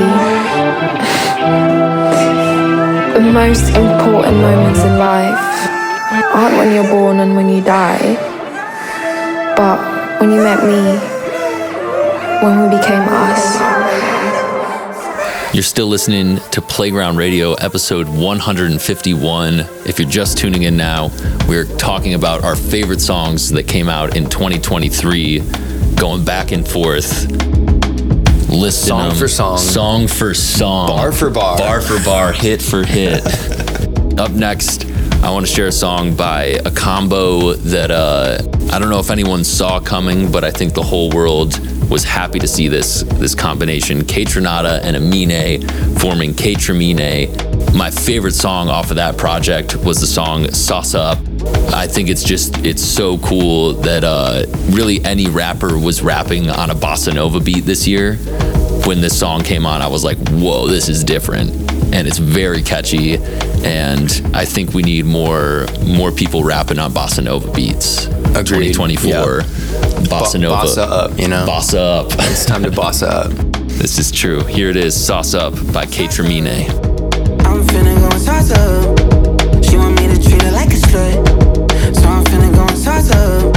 the 3.13 3.21
most 3.33 3.71
important 3.71 4.37
moments 4.37 4.85
in 4.85 4.97
life 4.99 5.35
aren't 6.33 6.57
when 6.59 6.73
you're 6.73 6.89
born 6.89 7.19
and 7.19 7.35
when 7.35 7.49
you 7.49 7.61
die, 7.61 8.15
but 9.57 9.81
when 10.21 10.31
you 10.31 10.37
met 10.37 10.63
me, 10.63 10.81
when 12.47 12.63
we 12.63 12.77
became 12.77 13.03
us. 13.09 13.57
You're 15.53 15.65
still 15.65 15.89
listening 15.89 16.37
to 16.53 16.63
Playground 16.63 17.17
Radio, 17.17 17.55
episode 17.55 18.07
151. 18.07 19.61
If 19.87 19.99
you're 19.99 20.09
just 20.09 20.39
tuning 20.39 20.63
in 20.63 20.77
now, 20.77 21.11
we're 21.49 21.65
talking 21.79 22.15
about 22.15 22.45
our 22.45 22.55
favorite 22.55 23.01
songs 23.01 23.51
that 23.51 23.67
came 23.67 23.89
out 23.89 24.17
in 24.17 24.31
2023, 24.31 25.41
going 25.97 26.25
back 26.25 26.53
and 26.53 26.69
forth. 26.69 27.46
Listing 28.57 28.89
Song 28.89 29.09
them, 29.11 29.19
for 29.19 29.29
song. 29.29 29.59
song 29.59 30.09
for 30.09 30.35
song, 30.35 30.89
Bar 30.89 31.13
for 31.13 31.31
bar. 31.31 31.59
bar 31.59 31.81
for 31.83 32.03
bar, 32.05 32.33
hit 32.33 32.63
for 32.63 32.85
hit. 32.85 33.23
Up 34.19 34.31
next, 34.31 34.87
I 35.23 35.31
want 35.31 35.47
to 35.47 35.53
share 35.53 35.67
a 35.67 35.73
song 35.73 36.15
by 36.17 36.59
a 36.65 36.71
combo 36.71 37.53
that 37.53 37.91
uh, 37.91 38.39
I 38.73 38.79
don't 38.79 38.89
know 38.89 38.99
if 38.99 39.11
anyone 39.11 39.45
saw 39.45 39.79
coming, 39.79 40.33
but 40.33 40.43
I 40.43 40.51
think 40.51 40.73
the 40.73 40.83
whole 40.83 41.11
world 41.11 41.59
was 41.91 42.03
happy 42.03 42.39
to 42.39 42.49
see 42.49 42.69
this 42.69 43.03
this 43.03 43.35
combination. 43.35 44.01
Kaytranada 44.03 44.81
and 44.83 44.97
Amine 44.97 45.61
forming 45.99 46.33
KAYTRAMINÉ. 46.33 47.75
My 47.75 47.91
favorite 47.91 48.35
song 48.35 48.69
off 48.71 48.91
of 48.91 48.97
that 48.97 49.19
project 49.19 49.77
was 49.77 50.01
the 50.01 50.07
song 50.07 50.45
Sossaup. 50.45 51.19
I 51.75 51.87
think 51.87 52.09
it's 52.09 52.23
just 52.25 52.65
it's 52.65 52.83
so 52.83 53.19
cool 53.19 53.75
that 53.75 54.05
uh, 54.05 54.45
really 54.71 55.05
any 55.05 55.29
rapper 55.29 55.79
was 55.79 56.03
rapping 56.03 56.49
on 56.49 56.71
a 56.71 56.75
bossa 56.75 57.15
nova 57.15 57.41
beat 57.41 57.65
this 57.65 57.87
year. 57.87 58.17
When 58.87 59.01
this 59.01 59.19
song 59.19 59.43
came 59.43 59.67
on, 59.67 59.83
I 59.83 59.89
was 59.89 60.05
like, 60.05 60.19
"Whoa, 60.31 60.67
this 60.69 60.89
is 60.89 61.05
different." 61.05 61.67
and 61.93 62.09
it's 62.09 62.19
very 62.19 62.63
catchy. 62.63 63.17
And 63.65 64.11
I 64.35 64.45
think 64.45 64.75
we 64.75 64.83
need 64.83 65.05
more 65.07 65.67
more 65.87 66.11
people 66.13 66.43
rapping 66.45 66.79
on 66.79 66.93
bossa 66.93 67.23
nova 67.23 67.51
beats. 67.53 68.07
Agreed. 68.35 68.75
2024, 68.75 69.11
Yeah. 69.11 69.43
bossa 70.09 70.39
nova, 70.41 70.67
bossa 70.67 70.83
up, 70.83 71.19
you 71.19 71.29
know? 71.29 71.47
bossa 71.47 71.79
up. 72.01 72.13
It's 72.31 72.45
time 72.45 72.63
to 72.65 72.71
bossa 72.71 73.09
up. 73.09 73.31
This 73.79 73.99
is 73.99 74.11
true. 74.11 74.43
Here 74.45 74.69
it 74.71 74.77
is, 74.77 74.95
Sossaup 74.95 75.73
by 75.73 75.87
KAYTRAMINÉ. 75.87 76.69
I'm 77.47 77.63
finna 77.67 77.95
go 78.01 78.09
and 78.15 78.25
toss 78.27 78.51
up. 78.51 79.65
She 79.65 79.77
want 79.77 80.01
me 80.01 80.07
to 80.09 80.23
treat 80.23 80.43
her 80.43 80.51
like 80.51 80.71
a 80.73 80.77
slut. 80.77 81.26
Toss 82.97 83.11
up. 83.11 83.55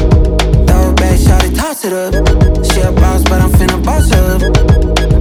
Throw 0.68 0.94
back, 0.94 1.18
shot 1.18 1.44
it, 1.46 1.56
toss 1.56 1.86
it 1.86 1.94
up. 1.94 2.14
She 2.66 2.82
a 2.82 2.92
boss, 2.92 3.24
but 3.24 3.42
I'm 3.42 3.52
finna 3.52 3.84
boss 3.84 4.12
up. 4.12 4.40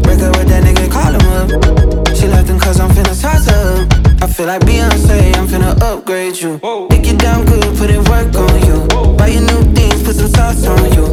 Break 0.02 0.20
up 0.20 0.36
with 0.36 0.48
that 0.48 0.62
nigga, 0.64 0.90
call 0.90 1.12
him 1.14 1.26
up. 1.38 2.16
She 2.16 2.26
left 2.26 2.48
him 2.48 2.58
cause 2.58 2.80
I'm 2.80 2.90
finna 2.90 3.14
toss 3.20 3.48
up. 3.48 4.22
I 4.22 4.26
feel 4.26 4.46
like 4.46 4.62
Beyonce, 4.62 5.36
I'm 5.36 5.46
finna 5.46 5.80
upgrade 5.80 6.36
you. 6.40 6.58
Pick 6.90 7.06
it 7.06 7.18
down 7.18 7.44
good, 7.46 7.76
put 7.76 7.90
in 7.90 8.02
work 8.04 8.34
on 8.34 8.66
you. 8.66 8.86
Buy 9.16 9.28
you 9.28 9.40
new 9.40 9.62
things, 9.74 10.02
put 10.02 10.16
some 10.16 10.28
sauce 10.28 10.66
on 10.66 10.92
you. 10.92 11.07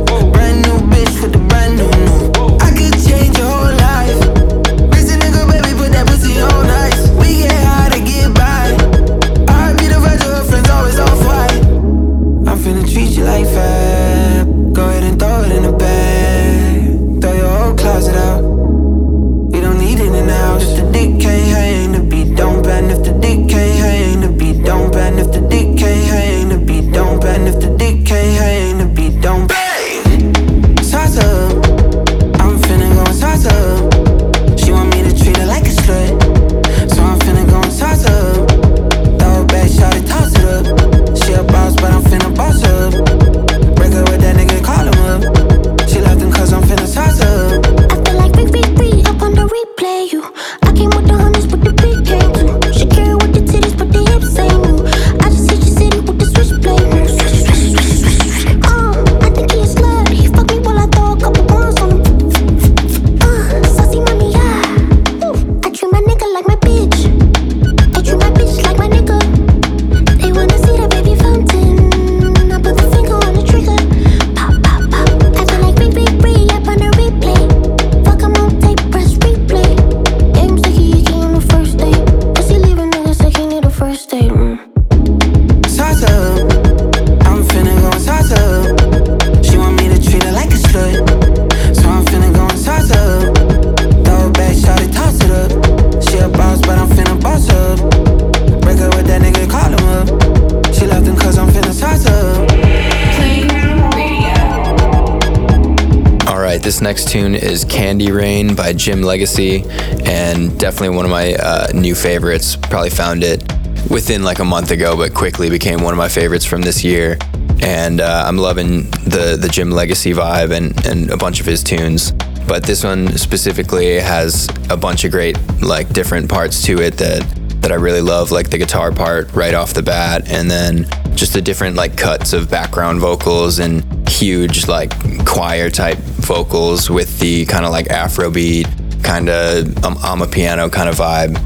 Jim 108.86 109.02
Legxacy, 109.02 109.66
and 110.06 110.60
definitely 110.60 110.96
one 110.96 111.06
of 111.06 111.12
my 111.12 111.34
uh, 111.34 111.66
new 111.74 111.96
favorites. 111.96 112.56
Probably 112.56 112.92
found 112.92 113.24
it 113.24 113.42
within 113.90 114.22
like 114.22 114.38
a 114.38 114.46
month 114.46 114.70
ago, 114.70 114.96
but 114.96 115.12
quickly 115.12 115.50
became 115.50 115.82
one 115.82 115.92
of 115.92 115.98
my 115.98 116.08
favorites 116.08 116.46
from 116.46 116.62
this 116.62 116.84
year. 116.84 117.18
And 117.64 118.00
uh, 118.00 118.26
I'm 118.28 118.38
loving 118.38 118.92
the 119.08 119.40
the 119.42 119.50
Jim 119.52 119.72
Legxacy 119.72 120.14
vibe 120.14 120.56
and, 120.56 120.86
and 120.86 121.10
a 121.10 121.18
bunch 121.18 121.40
of 121.40 121.48
his 121.48 121.64
tunes. 121.64 122.12
But 122.48 122.62
this 122.62 122.84
one 122.84 123.18
specifically 123.18 124.00
has 124.00 124.48
a 124.70 124.78
bunch 124.78 125.04
of 125.04 125.10
great 125.10 125.36
like 125.64 125.90
different 125.90 126.30
parts 126.30 126.62
to 126.66 126.80
it 126.80 126.96
that 126.98 127.24
that 127.62 127.72
I 127.72 127.76
really 127.76 128.02
love, 128.02 128.30
like 128.30 128.52
the 128.52 128.60
guitar 128.60 128.92
part 128.92 129.34
right 129.34 129.56
off 129.56 129.74
the 129.74 129.82
bat, 129.82 130.30
and 130.30 130.52
then 130.52 130.86
just 131.16 131.34
the 131.34 131.42
different 131.42 131.76
like 131.76 131.98
cuts 131.98 132.34
of 132.34 132.50
background 132.50 133.00
vocals 133.00 133.60
and 133.60 133.84
huge 134.10 134.68
like 134.68 134.92
choir 135.26 135.70
type 135.70 135.98
vocals 135.98 136.90
with 136.90 137.20
the 137.20 137.46
kind 137.46 137.66
of 137.66 137.72
like 137.72 137.88
Afrobeat 137.88 139.04
kind 139.04 139.30
of 139.30 139.84
um, 139.86 139.96
amapiano 139.96 140.72
kind 140.72 140.90
of 140.90 140.96
vibe. 140.96 141.38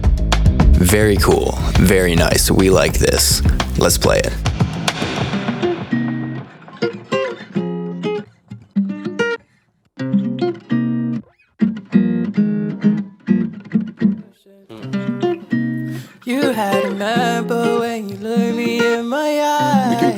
Very 0.76 1.18
cool, 1.18 1.54
very 1.74 2.16
nice. 2.16 2.50
We 2.50 2.70
like 2.70 2.94
this. 2.94 3.42
Let's 3.78 3.98
play 3.98 4.20
it. 4.20 4.59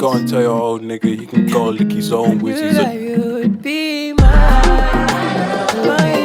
Go 0.01 0.13
and 0.13 0.27
tell 0.27 0.41
your 0.41 0.59
old 0.59 0.81
nigga 0.81 1.15
he 1.15 1.27
can 1.27 1.45
go 1.45 1.69
lick 1.69 1.91
his 1.91 2.11
own 2.11 2.39
knew 2.39 2.73
that 2.73 2.95
you 2.95 3.19
would 3.35 3.61
be 3.61 4.13
my 4.13 4.23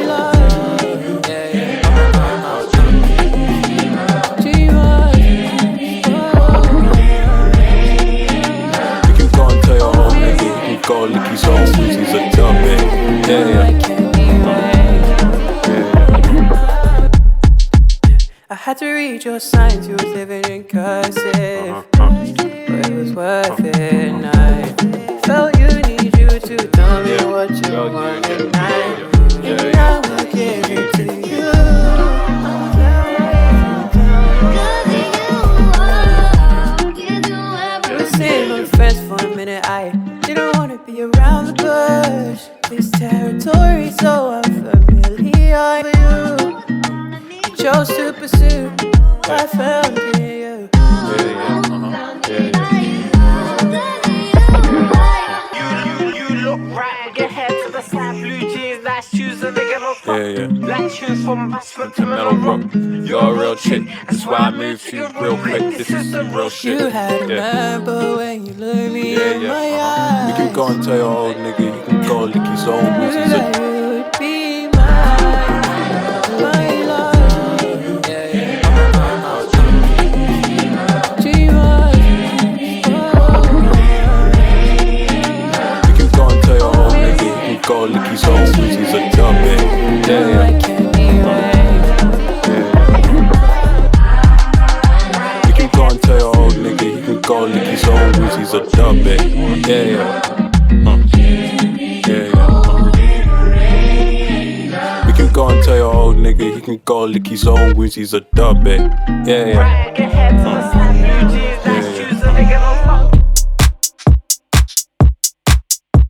love. 0.06 0.82
Yeah, 1.28 1.56
yeah. 1.56 1.82
Dreamer. 4.40 5.12
Can 9.14 9.28
go 9.36 9.42
and 9.46 9.62
tell 9.64 9.76
your 9.76 9.92
old 9.94 10.14
nigga 10.14 10.40
he 10.40 10.76
can 10.76 10.80
go 10.88 10.98
lick 11.04 11.26
his 11.28 11.44
own 11.44 11.68
a 12.14 12.30
dumb. 12.34 12.56
Yeah, 13.28 13.44
yeah. 13.52 13.96
I 18.48 18.54
had 18.54 18.78
to 18.78 18.86
read 18.90 19.22
your 19.22 19.38
signs, 19.38 19.86
you 19.86 19.92
was 19.92 20.04
living 20.04 20.44
in 20.46 20.64
cursive. 20.64 21.74
Was 21.74 21.95
worth 23.16 23.60
it, 23.64 24.12
is 66.56 66.62
some 66.62 66.70
real 66.72 66.78
shit. 66.78 66.80
You 66.80 66.86
had 66.88 67.22
a 67.22 67.34
Yeah. 67.34 67.40
man, 67.40 67.84
when 68.16 68.46
you 68.46 68.52
look 68.54 68.92
me 68.92 69.14
Yeah, 69.16 69.34
in 69.34 69.40
yeah. 69.42 69.48
my 69.48 69.70
uh-huh. 69.70 70.28
Eyes, 70.28 70.36
can 70.36 70.52
go 70.54 70.66
and 70.68 70.82
tell 70.82 70.96
your 70.96 71.16
old 71.16 71.36
nigga 71.36 71.74
he 71.74 71.80
can 71.86 72.02
go 72.08 72.24
lick 72.24 72.46
his 72.46 72.66
own 72.68 72.84
knew 72.84 72.90
wizzies 73.00 73.30
that 73.30 73.56
a 73.56 73.60
you 73.60 73.88
would 73.88 74.10
be 74.18 74.68
mine, 74.76 75.62
my 76.42 76.66
love. 76.90 78.08
Yeah, 78.08 78.36
yeah. 78.36 78.60
Dreamer. 81.20 81.90
We 85.86 85.92
can 85.98 86.08
go 86.12 86.24
and 86.28 86.40
old 86.62 86.92
nigga 86.92 87.30
he 87.48 87.56
can 87.56 87.60
go 87.68 87.78
lick 87.84 88.06
his 88.08 88.24
own 88.24 88.46
wizzies 88.58 88.92
a 88.94 89.16
dumb 89.16 89.36
it. 89.36 90.08
Yeah, 90.08 90.28
yeah. 90.28 90.55
Nigga 97.26 97.40
he 97.40 97.40
can 97.40 97.42
go 97.42 97.44
lick 97.44 97.66
his 97.66 97.82
wizzies 97.82 98.54
a 98.54 98.60
dumb 98.76 98.98
it. 99.06 99.20
Yeah, 99.66 99.82
yeah. 99.82 100.20
Uh. 100.86 100.96
Yeah, 102.06 102.30
yeah. 104.70 105.06
We 105.06 105.12
can 105.12 105.32
go 105.32 105.48
and 105.48 105.64
tell 105.64 105.76
your 105.76 105.92
old 105.92 106.16
nigga 106.16 106.54
he 106.54 106.60
can 106.60 106.80
go 106.84 107.04
lick 107.04 107.26
his 107.26 107.46
own 107.46 107.74
wizzies 107.74 108.14
a 108.14 108.20
dumb 108.34 108.66
it. 108.66 108.80
Yeah, 109.26 109.46
yeah. 109.46 109.92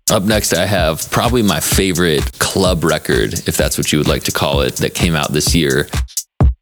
Up 0.09 0.23
next, 0.23 0.53
I 0.55 0.67
have 0.67 1.11
probably 1.11 1.43
my 1.43 1.59
favorite 1.61 2.39
club 2.39 2.85
record, 2.85 3.35
if 3.49 3.57
that's 3.57 3.77
what 3.77 3.91
you 3.93 3.99
would 3.99 4.07
like 4.07 4.23
to 4.25 4.33
call 4.33 4.61
it, 4.61 4.77
that 4.77 4.95
came 4.95 5.17
out 5.17 5.33
this 5.33 5.53
year. 5.55 5.89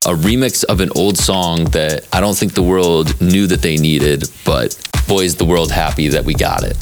A 0.06 0.08
remix 0.08 0.64
of 0.64 0.80
an 0.80 0.90
old 0.96 1.16
song 1.16 1.64
that 1.70 2.06
I 2.12 2.20
don't 2.20 2.36
think 2.36 2.52
the 2.52 2.62
world 2.62 3.18
knew 3.22 3.46
that 3.46 3.62
they 3.62 3.78
needed, 3.78 4.28
but 4.44 4.78
boy, 5.08 5.20
is 5.20 5.36
the 5.36 5.46
world 5.46 5.72
happy 5.72 6.08
that 6.08 6.26
we 6.26 6.34
got 6.34 6.62
it. 6.62 6.76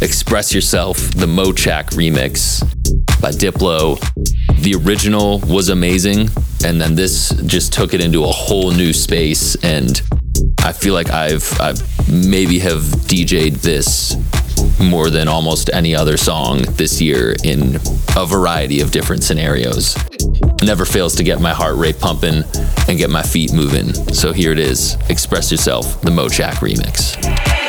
Express 0.00 0.54
Yourself, 0.54 0.96
the 0.96 1.26
Mochakk 1.26 1.90
remix 1.90 2.62
by 3.20 3.30
Diplo. 3.30 3.98
The 4.60 4.74
original 4.74 5.40
was 5.40 5.68
amazing, 5.68 6.30
and 6.64 6.80
then 6.80 6.94
this 6.94 7.30
just 7.46 7.72
took 7.72 7.94
it 7.94 8.00
into 8.00 8.24
a 8.24 8.28
whole 8.28 8.70
new 8.70 8.92
space. 8.92 9.54
And 9.62 10.00
I 10.60 10.72
feel 10.72 10.94
like 10.94 11.10
I've, 11.10 11.60
I've 11.60 12.08
maybe 12.08 12.58
have 12.60 12.82
DJ'd 12.82 13.56
this 13.56 14.16
more 14.80 15.10
than 15.10 15.28
almost 15.28 15.70
any 15.72 15.94
other 15.94 16.16
song 16.16 16.62
this 16.72 17.00
year 17.00 17.36
in 17.44 17.76
a 18.16 18.26
variety 18.26 18.80
of 18.80 18.90
different 18.90 19.22
scenarios. 19.22 19.96
Never 20.62 20.84
fails 20.84 21.14
to 21.16 21.22
get 21.22 21.40
my 21.40 21.52
heart 21.52 21.76
rate 21.76 21.98
pumping 22.00 22.42
and 22.88 22.98
get 22.98 23.10
my 23.10 23.22
feet 23.22 23.52
moving. 23.52 23.92
So 24.12 24.32
here 24.32 24.52
it 24.52 24.58
is 24.58 24.96
Express 25.08 25.50
Yourself, 25.50 26.00
the 26.00 26.10
Mochakk 26.10 26.54
remix. 26.56 27.65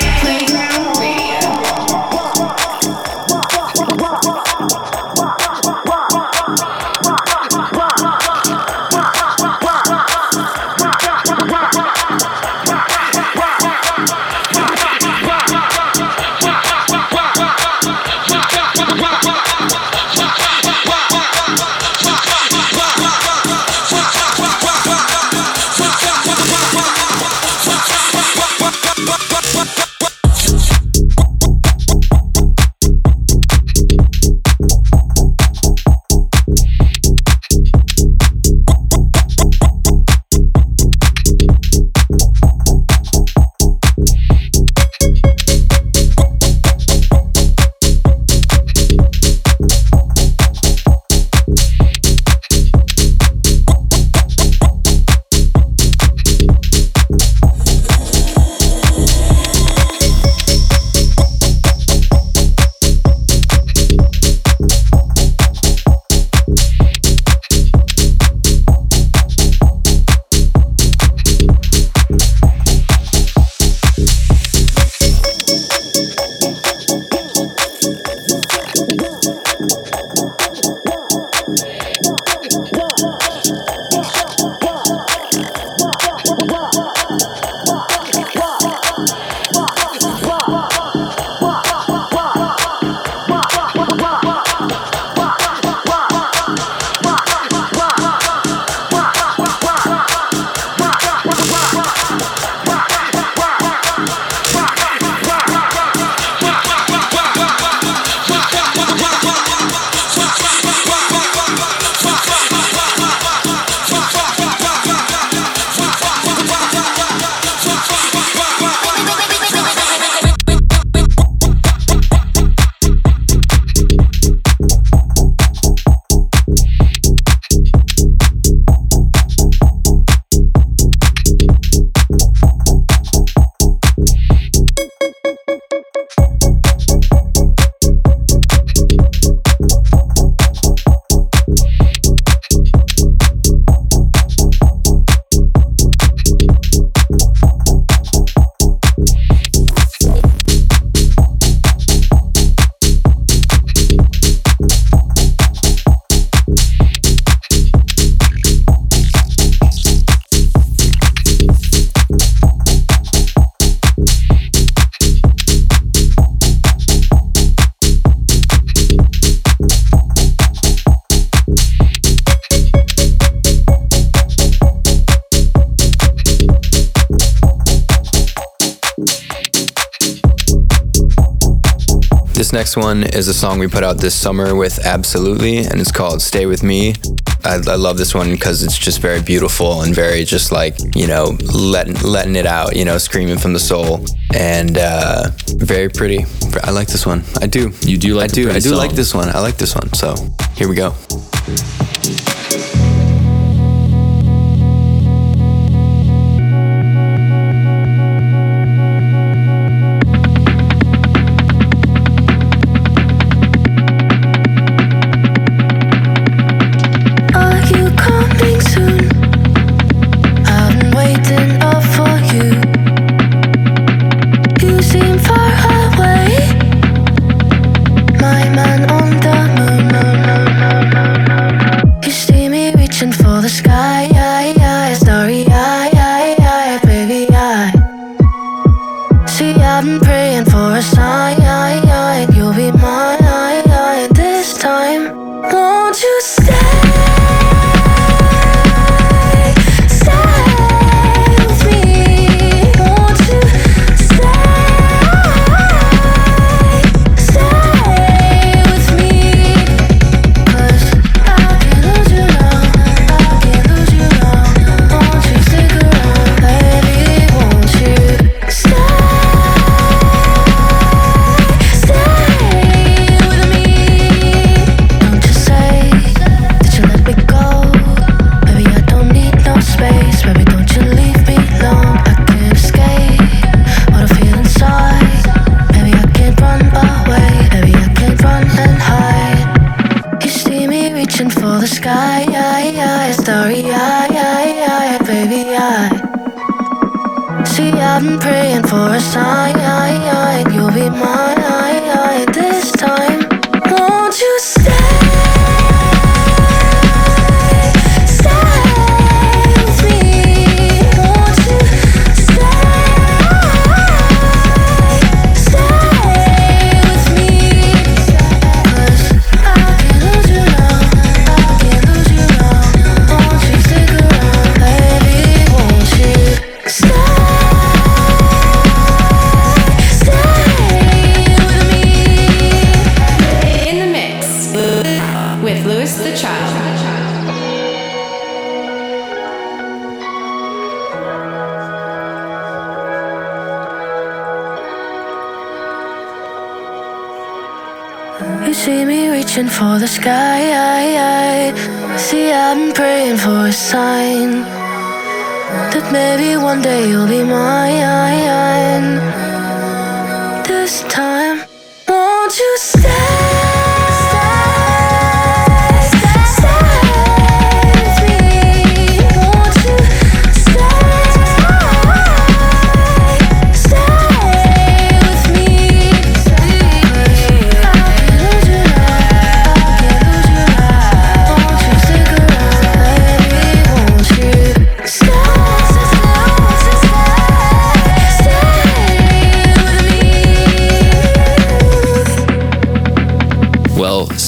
Next 182.57 182.75
one 182.75 183.03
is 183.03 183.27
a 183.27 183.35
song 183.35 183.59
we 183.59 183.67
put 183.67 183.83
out 183.83 183.99
this 183.99 184.15
summer 184.15 184.55
with 184.55 184.83
Absolutely, 184.83 185.59
and 185.59 185.79
it's 185.79 185.91
called 185.91 186.23
Stay 186.23 186.47
With 186.47 186.63
Me. 186.63 186.95
I, 187.43 187.57
I 187.67 187.75
love 187.75 187.99
this 187.99 188.15
one 188.15 188.31
because 188.31 188.63
it's 188.63 188.79
just 188.79 188.99
very 188.99 189.21
beautiful 189.21 189.83
and 189.83 189.93
very 189.93 190.23
just 190.23 190.51
like, 190.51 190.75
you 190.95 191.05
know, 191.05 191.37
letting, 191.53 191.93
letting 192.01 192.35
it 192.35 192.47
out, 192.47 192.75
you 192.75 192.83
know, 192.83 192.97
screaming 192.97 193.37
from 193.37 193.53
the 193.53 193.59
soul. 193.59 194.03
And 194.33 194.75
uh, 194.75 195.29
very 195.57 195.87
pretty. 195.87 196.25
I 196.63 196.71
like 196.71 196.87
this 196.87 197.05
one. 197.05 197.23
I 197.39 197.45
do. 197.45 197.71
You 197.81 197.99
do 197.99 198.15
like 198.15 198.31
this 198.31 198.47
one. 198.47 198.55
I 198.55 198.59
do. 198.59 198.69
I 198.69 198.71
do 198.71 198.75
like 198.75 198.91
this 198.93 199.13
one. 199.13 199.29
I 199.29 199.39
like 199.39 199.57
this 199.57 199.75
one. 199.75 199.93
So 199.93 200.15
here 200.55 200.67
we 200.67 200.75
go. 200.75 200.95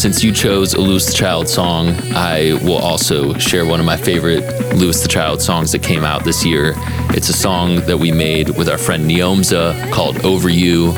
Since 0.09 0.23
you 0.23 0.31
chose 0.31 0.73
a 0.73 0.81
Louis 0.81 1.05
the 1.05 1.13
Child 1.13 1.47
song, 1.47 1.89
I 2.15 2.59
will 2.63 2.79
also 2.79 3.37
share 3.37 3.63
one 3.63 3.79
of 3.79 3.85
my 3.85 3.95
favorite 3.95 4.41
Louis 4.73 4.99
the 4.99 5.07
Child 5.07 5.39
songs 5.39 5.71
that 5.71 5.83
came 5.83 6.03
out 6.03 6.23
this 6.23 6.43
year. 6.43 6.73
It's 7.11 7.29
a 7.29 7.33
song 7.33 7.75
that 7.85 7.99
we 7.99 8.11
made 8.11 8.49
with 8.57 8.69
our 8.69 8.79
friend 8.79 9.07
Njomza 9.07 9.93
called 9.93 10.25
Over 10.25 10.49
You. 10.49 10.93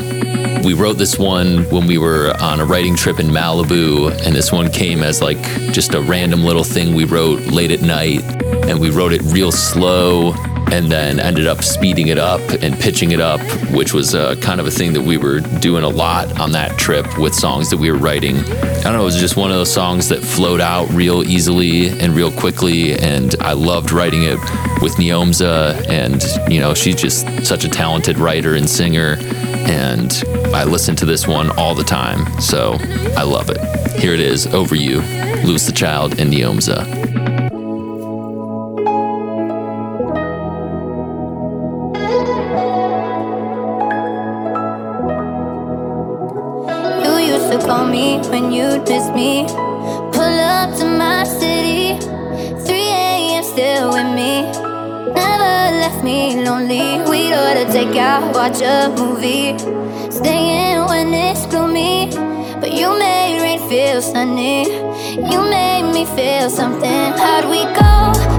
We 0.64 0.72
wrote 0.72 0.96
this 0.96 1.18
one 1.18 1.68
when 1.68 1.86
we 1.86 1.98
were 1.98 2.34
on 2.40 2.60
a 2.60 2.64
writing 2.64 2.96
trip 2.96 3.20
in 3.20 3.26
Malibu, 3.26 4.18
and 4.24 4.34
this 4.34 4.50
one 4.50 4.72
came 4.72 5.02
as 5.02 5.20
like 5.20 5.42
just 5.72 5.92
a 5.92 6.00
random 6.00 6.42
little 6.42 6.64
thing 6.64 6.94
we 6.94 7.04
wrote 7.04 7.42
late 7.48 7.70
at 7.70 7.82
night, 7.82 8.22
and 8.64 8.80
we 8.80 8.88
wrote 8.88 9.12
it 9.12 9.20
real 9.24 9.52
slow 9.52 10.32
and 10.72 10.90
then 10.90 11.20
ended 11.20 11.46
up 11.46 11.62
speeding 11.62 12.08
it 12.08 12.16
up 12.16 12.40
and 12.62 12.74
pitching 12.80 13.12
it 13.12 13.20
up, 13.20 13.40
which 13.70 13.92
was 13.92 14.14
uh, 14.14 14.34
kind 14.36 14.58
of 14.58 14.66
a 14.66 14.70
thing 14.70 14.94
that 14.94 15.02
we 15.02 15.18
were 15.18 15.40
doing 15.60 15.84
a 15.84 15.88
lot 15.88 16.40
on 16.40 16.52
that 16.52 16.78
trip 16.78 17.18
with 17.18 17.34
songs 17.34 17.68
that 17.68 17.76
we 17.76 17.92
were 17.92 17.98
writing. 17.98 18.38
I 18.38 18.84
don't 18.84 18.94
know, 18.94 19.02
it 19.02 19.04
was 19.04 19.20
just 19.20 19.36
one 19.36 19.50
of 19.50 19.56
those 19.58 19.70
songs 19.72 20.08
that 20.08 20.20
flowed 20.20 20.62
out 20.62 20.88
real 20.88 21.22
easily 21.24 21.88
and 22.00 22.16
real 22.16 22.32
quickly, 22.32 22.98
and 22.98 23.36
I 23.40 23.52
loved 23.52 23.92
writing 23.92 24.22
it 24.22 24.38
with 24.80 24.94
Njomza, 24.96 25.86
and 25.90 26.24
you 26.50 26.58
know, 26.58 26.72
she's 26.72 26.96
just 26.96 27.26
such 27.44 27.64
a 27.64 27.68
talented 27.68 28.18
writer 28.18 28.54
and 28.54 28.68
singer, 28.68 29.18
and 29.20 30.24
I 30.54 30.64
listen 30.64 30.96
to 30.96 31.04
this 31.04 31.28
one 31.28 31.50
all 31.58 31.74
the 31.74 31.84
time, 31.84 32.40
so 32.40 32.78
I 33.14 33.24
love 33.24 33.50
it. 33.50 33.60
Here 34.00 34.14
it 34.14 34.20
is, 34.20 34.46
Over 34.46 34.74
You, 34.74 35.02
Louis 35.44 35.66
the 35.66 35.72
Child 35.72 36.18
and 36.18 36.32
Njomza. 36.32 37.21
Lonely. 56.52 56.98
We'd 57.10 57.32
order 57.32 57.66
takeout, 57.72 58.34
watch 58.34 58.60
a 58.60 58.88
movie. 58.98 59.58
Staying 60.10 60.84
when 60.86 61.14
it's 61.14 61.46
gloomy. 61.46 62.10
But 62.60 62.72
you 62.72 62.88
made 62.98 63.40
rain 63.42 63.60
feel 63.68 64.02
sunny. 64.02 64.70
You 65.30 65.40
made 65.56 65.90
me 65.92 66.04
feel 66.16 66.50
something. 66.50 67.12
How'd 67.22 67.48
we 67.48 67.64
go 67.74 68.31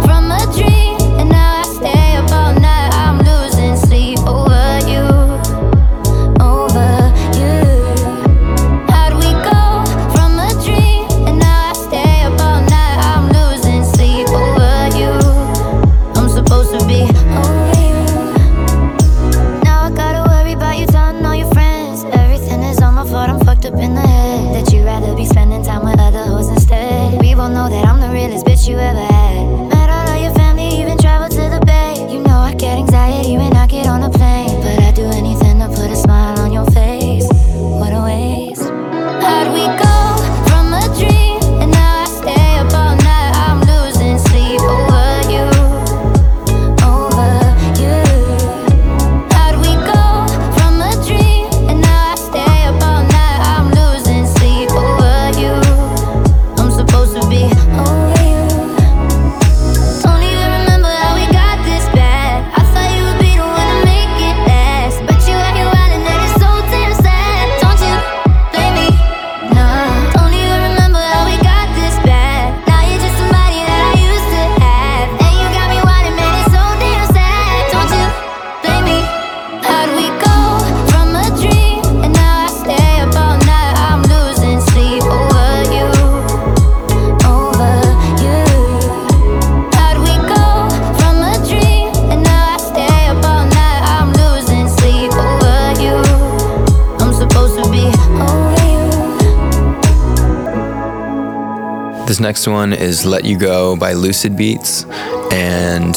next 102.43 102.51
one 102.51 102.73
is 102.73 103.05
Let 103.05 103.23
You 103.23 103.37
Go 103.39 103.77
by 103.77 103.93
lucidbeatz. 103.93 104.83
And 105.31 105.95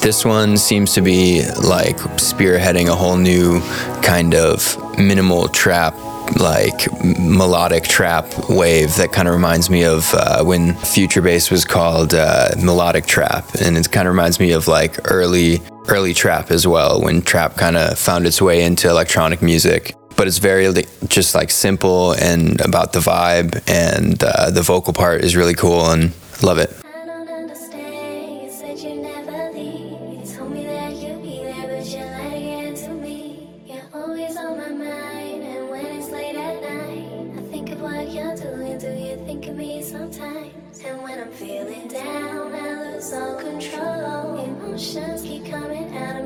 this 0.00 0.24
one 0.24 0.56
seems 0.56 0.92
to 0.94 1.00
be 1.00 1.42
like 1.62 1.96
spearheading 2.18 2.88
a 2.88 2.96
whole 2.96 3.16
new 3.16 3.60
kind 4.02 4.34
of 4.34 4.76
minimal 4.98 5.46
trap 5.46 5.94
like 6.40 6.88
melodic 7.04 7.84
trap 7.84 8.26
wave 8.48 8.96
that 8.96 9.12
kind 9.12 9.28
of 9.28 9.34
reminds 9.34 9.70
me 9.70 9.84
of 9.84 10.12
uh, 10.14 10.42
when 10.42 10.74
future 10.74 11.22
bass 11.22 11.48
was 11.48 11.64
called 11.64 12.12
uh, 12.12 12.48
melodic 12.60 13.06
trap 13.06 13.46
and 13.60 13.76
it 13.76 13.88
kind 13.92 14.08
of 14.08 14.14
reminds 14.14 14.40
me 14.40 14.50
of 14.50 14.66
like 14.66 14.98
early 15.12 15.60
early 15.88 16.12
trap 16.14 16.50
as 16.50 16.66
well 16.66 17.00
when 17.02 17.22
trap 17.22 17.56
kind 17.56 17.76
of 17.76 17.96
found 17.96 18.26
its 18.26 18.42
way 18.42 18.64
into 18.64 18.88
electronic 18.88 19.42
music 19.42 19.94
but 20.16 20.26
it's 20.26 20.38
very 20.38 20.66
just 21.08 21.34
like 21.34 21.50
simple 21.50 22.12
and 22.12 22.60
about 22.60 22.92
the 22.92 23.00
vibe 23.00 23.62
and 23.68 24.22
uh, 24.22 24.50
the 24.50 24.62
vocal 24.62 24.92
part 24.92 25.22
is 25.22 25.36
really 25.36 25.54
cool 25.54 25.90
and 25.90 26.12
love 26.42 26.58
it. 26.58 26.74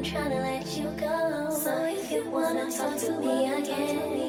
Trying 0.01 0.31
to 0.31 0.37
let 0.41 0.67
you 0.79 0.85
go. 0.93 1.51
So 1.51 1.85
if 1.85 2.11
you 2.11 2.31
wanna 2.31 2.71
talk 2.71 2.97
to 2.99 3.11
me 3.19 3.53
again, 3.53 4.28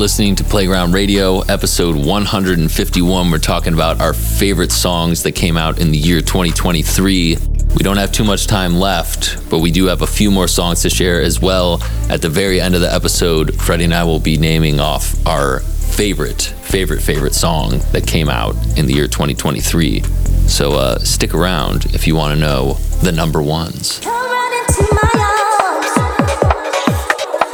listening 0.05 0.37
to 0.37 0.45
Playground 0.45 0.93
Radio, 0.93 1.41
episode 1.41 1.97
151. 1.97 3.31
We're 3.31 3.39
talking 3.39 3.73
about 3.73 4.03
our 4.03 4.13
favorite 4.13 4.71
songs 4.71 5.23
that 5.23 5.33
came 5.33 5.57
out 5.57 5.81
in 5.81 5.93
the 5.93 5.97
year 5.97 6.21
2023. 6.21 7.39
We 7.75 7.83
don't 7.83 7.97
have 7.97 8.13
too 8.13 8.23
much 8.23 8.47
time 8.47 8.75
left, 8.75 9.49
but 9.49 9.61
we 9.61 9.71
do 9.71 9.87
have 9.87 10.03
a 10.03 10.07
few 10.07 10.31
more 10.31 10.47
songs 10.47 10.83
to 10.83 10.91
share 10.91 11.23
as 11.23 11.41
well. 11.41 11.83
At 12.11 12.21
the 12.21 12.29
very 12.29 12.61
end 12.61 12.75
of 12.75 12.83
the 12.83 12.93
episode, 12.93 13.59
Freddie 13.59 13.85
and 13.85 13.95
I 13.95 14.05
will 14.05 14.21
be 14.21 14.37
naming 14.37 14.79
off 14.79 15.27
our 15.27 15.61
favorite, 15.61 16.43
favorite, 16.43 17.01
favorite 17.01 17.35
song 17.35 17.79
that 17.93 18.07
came 18.07 18.29
out 18.29 18.57
in 18.77 18.85
the 18.85 18.93
year 18.93 19.09
2023. 19.09 20.03
So 20.47 20.73
uh, 20.73 20.99
stick 20.99 21.33
around 21.33 21.87
if 21.95 22.07
you 22.07 22.15
want 22.15 22.35
to 22.35 22.39
know 22.39 22.75
the 23.03 23.11
number 23.11 23.41
ones. 23.41 24.03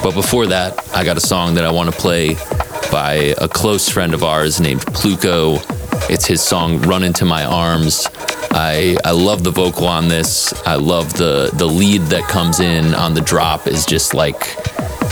But 0.02 0.14
before 0.14 0.46
that, 0.46 0.88
I 0.94 1.04
got 1.04 1.18
a 1.18 1.20
song 1.20 1.54
that 1.56 1.64
I 1.64 1.70
want 1.70 1.92
to 1.92 2.00
play 2.00 2.34
by 2.90 3.34
a 3.38 3.46
close 3.46 3.88
friend 3.88 4.14
of 4.14 4.24
ours 4.24 4.58
named 4.58 4.80
Pluko. 4.80 5.60
It's 6.08 6.24
his 6.24 6.40
song 6.40 6.80
Run 6.82 7.02
Into 7.02 7.26
My 7.26 7.44
Arms. 7.44 8.08
I, 8.50 8.96
I 9.04 9.10
love 9.10 9.44
the 9.44 9.50
vocal 9.50 9.86
on 9.86 10.08
this. 10.08 10.54
I 10.66 10.76
love 10.76 11.12
the 11.12 11.50
the 11.52 11.66
lead 11.66 12.00
that 12.06 12.24
comes 12.28 12.60
in 12.60 12.94
on 12.94 13.12
the 13.12 13.20
drop 13.20 13.66
is 13.66 13.84
just 13.84 14.14
like 14.14 14.56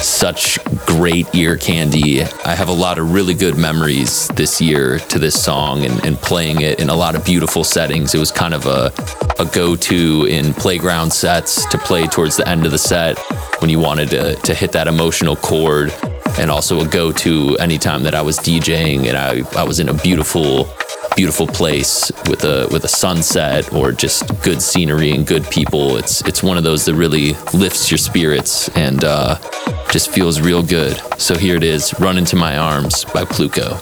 such 0.01 0.59
great 0.87 1.27
ear 1.35 1.57
candy. 1.57 2.23
I 2.23 2.55
have 2.55 2.69
a 2.69 2.73
lot 2.73 2.99
of 2.99 3.13
really 3.13 3.35
good 3.35 3.57
memories 3.57 4.29
this 4.29 4.61
year 4.61 4.99
to 4.99 5.19
this 5.19 5.43
song 5.43 5.85
and, 5.85 6.05
and 6.05 6.17
playing 6.17 6.61
it 6.61 6.81
in 6.81 6.89
a 6.89 6.95
lot 6.95 7.15
of 7.15 7.25
beautiful 7.25 7.65
settings. 7.65 8.15
It 8.15 8.19
was 8.19 8.31
kind 8.31 8.55
of 8.55 8.67
a, 8.67 8.93
a 9.39 9.47
go 9.47 9.77
to 9.77 10.27
in 10.27 10.55
playground 10.55 11.13
sets 11.13 11.67
to 11.67 11.79
play 11.79 12.07
towards 12.07 12.37
the 12.37 12.49
end 12.49 12.65
of 12.65 12.73
the 12.73 12.79
set 12.79 13.19
when 13.61 13.71
you 13.71 13.79
wanted 13.79 14.11
to, 14.11 14.35
to 14.37 14.55
hit 14.55 14.73
that 14.73 14.89
emotional 14.89 15.37
chord, 15.37 15.93
and 16.39 16.51
also 16.51 16.81
a 16.81 16.89
go 16.89 17.11
to 17.13 17.57
anytime 17.59 18.03
that 18.05 18.15
I 18.15 18.23
was 18.23 18.39
DJing 18.39 19.07
and 19.07 19.17
I, 19.17 19.43
I 19.61 19.65
was 19.65 19.81
in 19.81 19.89
a 19.89 19.95
beautiful 19.95 20.69
beautiful 21.17 21.49
place 21.49 22.13
with 22.29 22.45
a 22.45 22.69
with 22.71 22.85
a 22.85 22.89
sunset 22.89 23.73
or 23.73 23.91
just 23.91 24.41
good 24.45 24.63
scenery 24.63 25.11
and 25.11 25.27
good 25.27 25.45
people. 25.51 25.97
It's 25.97 26.21
it's 26.29 26.45
one 26.45 26.57
of 26.57 26.63
those 26.63 26.85
that 26.85 26.95
really 26.95 27.33
lifts 27.53 27.91
your 27.91 27.99
spirits 27.99 28.69
and 28.77 29.03
uh, 29.03 29.37
just 29.91 30.11
feels 30.11 30.41
real 30.41 30.63
good. 30.63 31.01
So 31.19 31.37
here 31.37 31.57
it 31.57 31.65
is, 31.65 31.95
"Run 31.99 32.19
Into 32.19 32.37
My 32.37 32.57
Arms" 32.57 33.05
by 33.05 33.25
Pluko. 33.25 33.79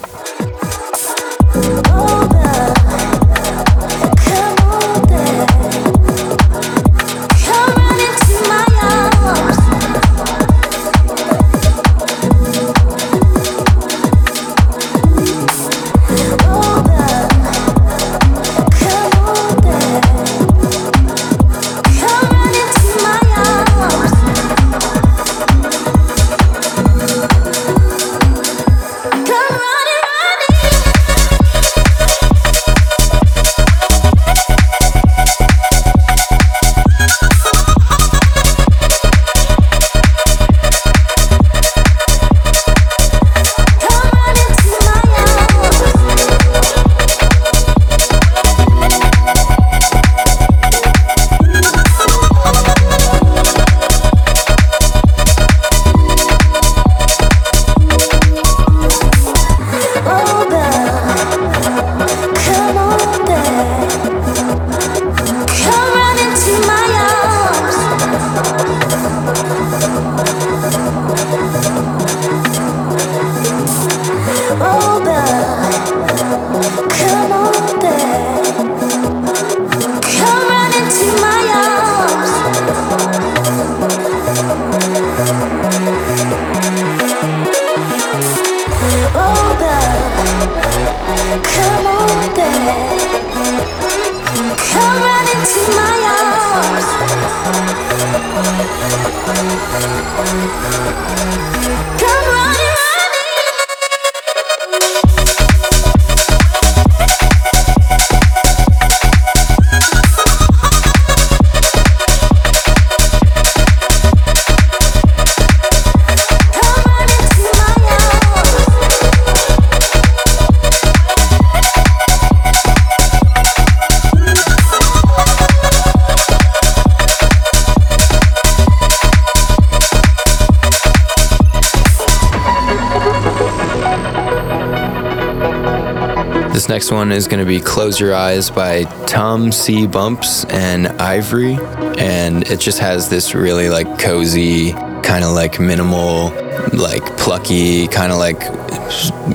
Next 136.87 136.95
one 136.95 137.11
is 137.11 137.27
going 137.27 137.41
to 137.41 137.45
be 137.45 137.59
Close 137.59 137.99
Your 137.99 138.15
Eyes 138.15 138.49
by 138.49 138.83
tomcbumpz 139.07 140.49
and 140.49 140.85
ivri. 140.85 141.59
And 141.97 142.47
it 142.47 142.61
just 142.61 142.79
has 142.79 143.09
this 143.09 143.35
really 143.35 143.67
like 143.67 143.99
cozy, 143.99 144.71
kind 144.71 145.25
of 145.25 145.33
like 145.33 145.59
minimal, 145.59 146.29
like 146.71 147.03
plucky, 147.17 147.89
kind 147.89 148.13
of 148.13 148.19
like, 148.19 148.41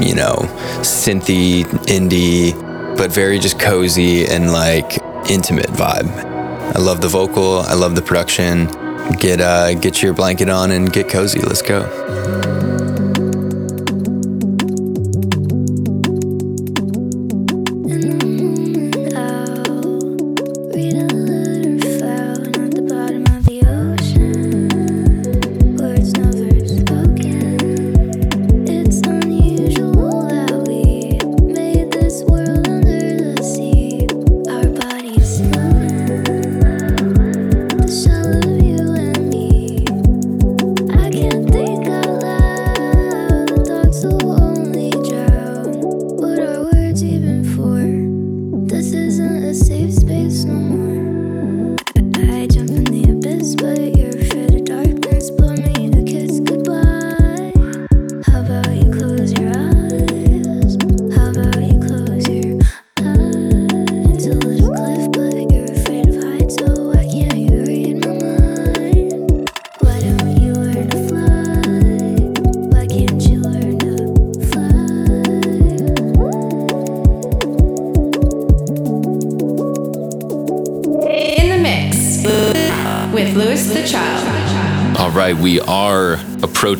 you 0.01 0.15
know, 0.15 0.37
synthy, 0.81 1.65
indie, 1.89 2.57
but 2.97 3.13
very 3.13 3.39
just 3.39 3.61
cozy 3.61 4.25
and 4.25 4.51
like 4.51 4.97
intimate 5.29 5.67
vibe. 5.67 6.09
I 6.75 6.79
love 6.79 7.03
the 7.03 7.09
vocal, 7.09 7.59
I 7.59 7.75
love 7.75 7.97
the 7.97 8.03
production. 8.03 8.69
Get 9.19 9.43
uh 9.43 9.75
get 9.75 10.03
your 10.03 10.15
blanket 10.15 10.49
on 10.49 10.71
and 10.71 10.91
get 10.91 11.11
cozy. 11.11 11.41
Let's 11.41 11.61
go. 11.61 12.02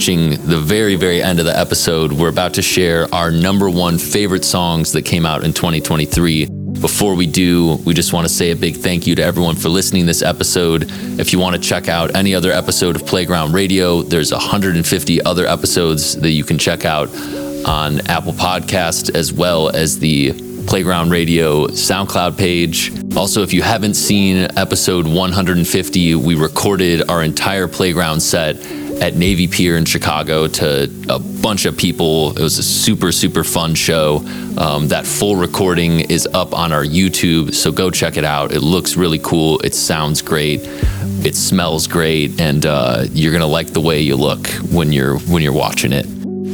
Approaching 0.03 0.31
the 0.49 0.59
very, 0.59 0.97
very 0.97 1.23
end 1.23 1.39
of 1.39 1.45
the 1.45 1.57
episode. 1.57 2.11
We're 2.11 2.29
about 2.29 2.55
to 2.55 2.63
share 2.63 3.07
our 3.15 3.31
number 3.31 3.71
one 3.71 3.99
favorite 3.99 4.45
songs 4.45 4.91
that 4.93 5.03
came 5.03 5.25
out 5.25 5.45
in 5.45 5.53
2023. 5.53 6.47
Before 6.81 7.15
we 7.15 7.29
do, 7.29 7.77
we 7.87 7.95
just 7.95 8.13
want 8.13 8.27
to 8.27 8.33
say 8.33 8.51
a 8.51 8.57
big 8.57 8.75
thank 8.79 9.07
you 9.07 9.15
to 9.15 9.23
everyone 9.23 9.55
for 9.55 9.69
listening 9.69 10.05
this 10.05 10.21
episode. 10.21 10.87
If 11.21 11.33
you 11.33 11.39
want 11.39 11.55
to 11.55 11.63
check 11.63 11.87
out 11.89 12.17
any 12.17 12.35
other 12.35 12.51
episode 12.51 12.97
of 12.97 13.07
Playground 13.07 13.53
Radio, 13.53 14.03
there's 14.03 14.33
150 14.33 15.23
other 15.23 15.47
episodes 15.47 16.17
that 16.17 16.31
you 16.31 16.43
can 16.43 16.59
check 16.59 16.85
out 16.85 17.09
on 17.65 18.01
Apple 18.09 18.33
Podcast 18.33 19.15
as 19.15 19.33
well 19.33 19.69
as 19.69 20.01
the 20.01 20.33
Playground 20.67 21.11
Radio 21.11 21.69
SoundCloud 21.69 22.37
page. 22.37 22.91
Also, 23.17 23.45
if 23.45 23.53
you 23.53 23.63
haven't 23.63 23.95
seen 23.95 24.49
episode 24.57 25.07
150, 25.07 26.17
we 26.17 26.35
recorded 26.35 27.09
our 27.09 27.23
entire 27.23 27.69
playground 27.69 28.19
set 28.21 28.57
at 29.03 29.17
Navy 29.17 29.49
Pier 29.49 29.77
in 29.77 29.85
Chicago 29.85 30.47
to 30.47 30.85
a 31.09 31.19
bunch 31.19 31.65
of 31.65 31.77
people. 31.77 32.31
It 32.39 32.41
was 32.41 32.59
a 32.59 32.63
super, 32.63 33.11
super 33.11 33.43
fun 33.43 33.75
show. 33.75 34.19
Um, 34.57 34.87
that 34.89 35.05
full 35.05 35.35
recording 35.35 36.01
is 36.01 36.29
up 36.33 36.55
on 36.55 36.73
our 36.73 36.85
YouTube, 36.85 37.53
so 37.53 37.73
go 37.73 37.91
check 37.91 38.17
it 38.17 38.25
out. 38.25 38.53
It 38.53 38.61
looks 38.61 38.97
really 38.97 39.19
cool. 39.19 39.59
It 39.61 39.75
sounds 39.75 40.23
great. 40.23 40.61
It 41.27 41.35
smells 41.35 41.89
great, 41.89 42.41
and 42.41 42.65
uh, 42.65 43.05
you're 43.11 43.33
gonna 43.33 43.45
like 43.45 43.73
the 43.73 43.81
way 43.81 44.01
you 44.01 44.15
look 44.15 44.47
when 44.71 44.93
you're 44.93 45.19
when 45.19 45.43
you're 45.43 45.53
watching 45.53 45.93
it. 45.93 46.07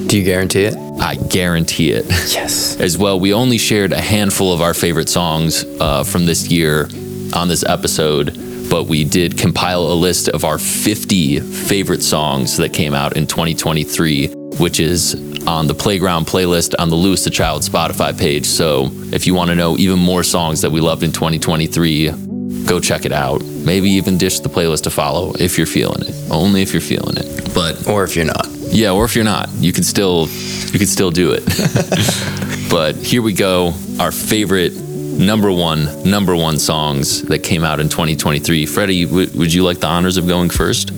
Do 0.08 0.16
you 0.16 0.24
guarantee 0.24 0.64
it? 0.64 0.76
I 1.00 1.16
guarantee 1.16 1.92
it. 1.92 2.06
Yes. 2.38 2.78
As 2.80 2.96
well, 2.96 3.18
we 3.20 3.34
only 3.34 3.58
shared 3.58 3.92
a 3.92 4.00
handful 4.00 4.54
of 4.54 4.62
our 4.62 4.72
favorite 4.72 5.08
songs 5.08 5.64
uh, 5.80 6.04
from 6.04 6.24
this 6.24 6.48
year 6.50 6.88
on 7.34 7.48
this 7.48 7.62
episode, 7.64 8.36
but 8.70 8.84
we 8.84 9.04
did 9.04 9.38
compile 9.38 9.82
a 9.82 9.94
list 9.94 10.28
of 10.28 10.44
our 10.44 10.58
50 10.58 11.40
favorite 11.40 12.02
songs 12.02 12.56
that 12.58 12.72
came 12.72 12.94
out 12.94 13.16
in 13.16 13.26
2023, 13.26 14.28
which 14.58 14.80
is 14.80 15.14
on 15.46 15.66
the 15.66 15.74
Playground 15.74 16.26
playlist 16.26 16.74
on 16.78 16.90
the 16.90 16.96
Louis 16.96 17.22
the 17.24 17.30
Child 17.30 17.62
Spotify 17.62 18.16
page. 18.18 18.44
So 18.46 18.90
if 19.12 19.26
you 19.26 19.34
want 19.34 19.48
to 19.50 19.56
know 19.56 19.76
even 19.78 19.98
more 19.98 20.22
songs 20.22 20.60
that 20.60 20.70
we 20.70 20.80
loved 20.80 21.02
in 21.02 21.12
2023, 21.12 22.64
go 22.66 22.80
check 22.80 23.04
it 23.04 23.12
out. 23.12 23.42
Maybe 23.44 23.90
even 23.90 24.18
dish 24.18 24.40
the 24.40 24.48
playlist 24.48 24.82
to 24.82 24.90
follow 24.90 25.32
if 25.38 25.56
you're 25.56 25.66
feeling 25.66 26.02
it. 26.02 26.14
Only 26.30 26.62
if 26.62 26.72
you're 26.72 26.82
feeling 26.82 27.16
it. 27.16 27.54
But 27.54 27.88
or 27.88 28.04
if 28.04 28.14
you're 28.14 28.26
not. 28.26 28.46
Yeah, 28.70 28.92
or 28.92 29.04
if 29.04 29.14
you're 29.14 29.24
not, 29.24 29.48
you 29.54 29.72
can 29.72 29.84
still 29.84 30.28
you 30.72 30.78
can 30.78 30.86
still 30.86 31.10
do 31.10 31.32
it. 31.32 31.44
but 32.70 32.96
here 32.96 33.22
we 33.22 33.32
go. 33.32 33.72
Our 33.98 34.12
favorite 34.12 34.72
number 35.18 35.50
one 35.52 36.02
number 36.08 36.34
one 36.36 36.58
songs 36.58 37.22
that 37.22 37.40
came 37.40 37.64
out 37.64 37.80
in 37.80 37.88
2023. 37.88 38.66
Freddie, 38.66 39.04
w- 39.04 39.30
would 39.34 39.52
you 39.52 39.64
like 39.64 39.78
the 39.78 39.86
honors 39.86 40.16
of 40.16 40.26
going 40.26 40.50
first? 40.50 40.92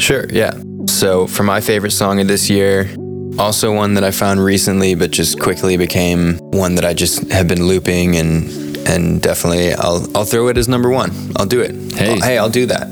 Sure, 0.00 0.26
yeah. 0.30 0.52
So, 0.86 1.26
for 1.26 1.42
my 1.42 1.60
favorite 1.60 1.92
song 1.92 2.20
of 2.20 2.28
this 2.28 2.50
year, 2.50 2.90
also 3.38 3.72
one 3.74 3.94
that 3.94 4.04
I 4.04 4.10
found 4.10 4.44
recently, 4.44 4.94
but 4.94 5.10
just 5.10 5.40
quickly 5.40 5.76
became 5.76 6.38
one 6.38 6.74
that 6.74 6.84
I 6.84 6.92
just 6.94 7.30
have 7.30 7.48
been 7.48 7.66
looping 7.66 8.16
and 8.16 8.48
and 8.86 9.22
definitely 9.22 9.72
I'll 9.74 10.06
I'll 10.14 10.24
throw 10.24 10.48
it 10.48 10.58
as 10.58 10.68
number 10.68 10.90
one. 10.90 11.10
I'll 11.36 11.46
do 11.46 11.60
it. 11.60 11.92
Hey, 11.92 12.18
hey, 12.18 12.38
I'll 12.38 12.50
do 12.50 12.66
that. 12.66 12.88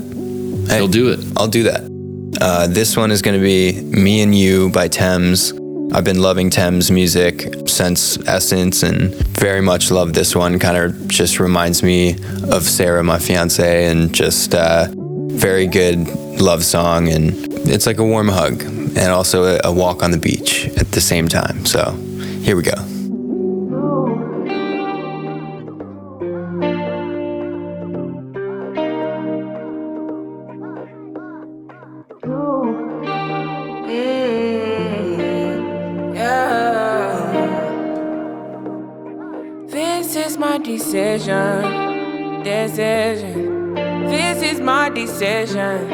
Hey, 0.69 0.77
He'll 0.77 0.89
do 0.89 1.11
it. 1.11 1.21
I'll 1.37 1.49
do 1.49 1.65
that. 1.65 1.91
Uh, 2.41 2.69
this 2.69 2.97
one 2.97 3.11
is 3.11 3.23
going 3.23 3.37
to 3.39 3.43
be 3.43 3.81
"Me 3.83 4.23
and 4.23 4.35
You" 4.35 4.71
by 4.71 4.87
Tems. 4.89 5.53
I've 5.93 6.05
been 6.05 6.23
loving 6.23 6.51
Tems 6.51 6.91
music 6.91 7.53
since 7.67 8.17
Essence, 8.29 8.83
and 8.83 9.13
very 9.15 9.61
much 9.61 9.91
love 9.91 10.13
this 10.13 10.37
one. 10.37 10.59
Kind 10.59 10.77
of 10.77 11.09
just 11.09 11.41
reminds 11.41 11.83
me 11.83 12.17
of 12.51 12.63
Sarah, 12.63 13.03
my 13.03 13.19
fiance, 13.19 13.87
and 13.87 14.15
just 14.15 14.55
uh, 14.55 14.87
very 14.95 15.67
good 15.67 16.07
love 16.41 16.65
song, 16.65 17.09
and 17.09 17.33
it's 17.69 17.87
like 17.87 17.99
a 17.99 18.05
warm 18.05 18.29
hug, 18.29 18.63
and 18.63 18.99
also 18.99 19.59
a 19.65 19.73
walk 19.73 20.03
on 20.03 20.13
the 20.13 20.19
beach 20.19 20.69
at 20.77 20.93
the 20.93 21.01
same 21.01 21.29
time. 21.29 21.67
So 21.67 21.93
here 22.43 22.57
we 22.57 22.63
go. 22.63 23.00
Decision. 40.63 42.43
Decision. 42.43 43.75
This 44.07 44.43
is 44.43 44.61
my 44.61 44.91
decision. 44.91 45.91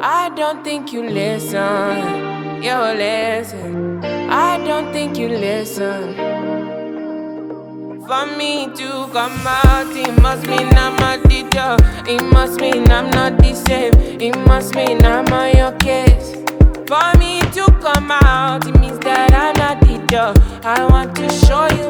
I 0.00 0.30
don't 0.34 0.64
think 0.64 0.92
you 0.92 1.02
listen. 1.02 2.62
You 2.62 2.76
listen. 2.76 4.04
I 4.04 4.58
don't 4.66 4.92
think 4.92 5.18
you 5.18 5.28
listen. 5.28 6.14
For 8.06 8.26
me 8.36 8.66
to 8.74 9.08
come 9.12 9.46
out, 9.46 9.86
it 9.94 10.22
must 10.22 10.46
mean 10.46 10.68
I'm 10.74 10.98
a 11.02 11.28
teacher. 11.28 11.76
It 12.06 12.22
must 12.32 12.60
mean 12.60 12.90
I'm 12.90 13.10
not 13.10 13.38
the 13.38 13.54
same. 13.54 13.94
It 14.20 14.36
must 14.46 14.74
mean 14.74 15.04
I'm 15.04 15.32
on 15.32 15.56
your 15.56 15.72
case. 15.78 16.32
For 16.86 17.18
me 17.18 17.40
to 17.52 17.66
come 17.80 18.10
out, 18.10 18.66
it 18.66 18.78
means 18.80 18.98
that 19.00 19.32
I'm 19.32 19.54
not 19.56 19.80
the 19.80 19.86
teacher. 19.86 20.34
I 20.66 20.84
want 20.86 21.14
to 21.16 21.28
show 21.30 21.68
you 21.76 21.89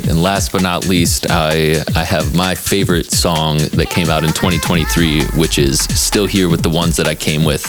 right, 0.00 0.10
and 0.10 0.22
last 0.22 0.52
but 0.52 0.62
not 0.62 0.86
least, 0.86 1.26
I 1.30 1.82
I 1.94 2.04
have 2.04 2.34
my 2.34 2.54
favorite 2.54 3.10
song 3.10 3.58
that 3.58 3.88
came 3.90 4.10
out 4.10 4.24
in 4.24 4.30
2023, 4.30 5.24
which 5.38 5.58
is 5.58 5.80
"Still 5.80 6.26
Here 6.26 6.48
with 6.48 6.62
the 6.62 6.70
Ones 6.70 6.96
That 6.96 7.06
I 7.06 7.14
Came 7.14 7.44
With" 7.44 7.62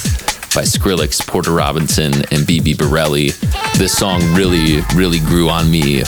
by 0.54 0.64
Skrillex, 0.64 1.26
Porter 1.26 1.52
Robinson, 1.52 2.14
and 2.32 2.46
Bibi 2.46 2.74
Bourelly. 2.74 3.32
This 3.78 3.94
song 3.94 4.22
really, 4.34 4.82
really 4.96 5.20
grew 5.20 5.50
on 5.50 5.70
me 5.70 6.04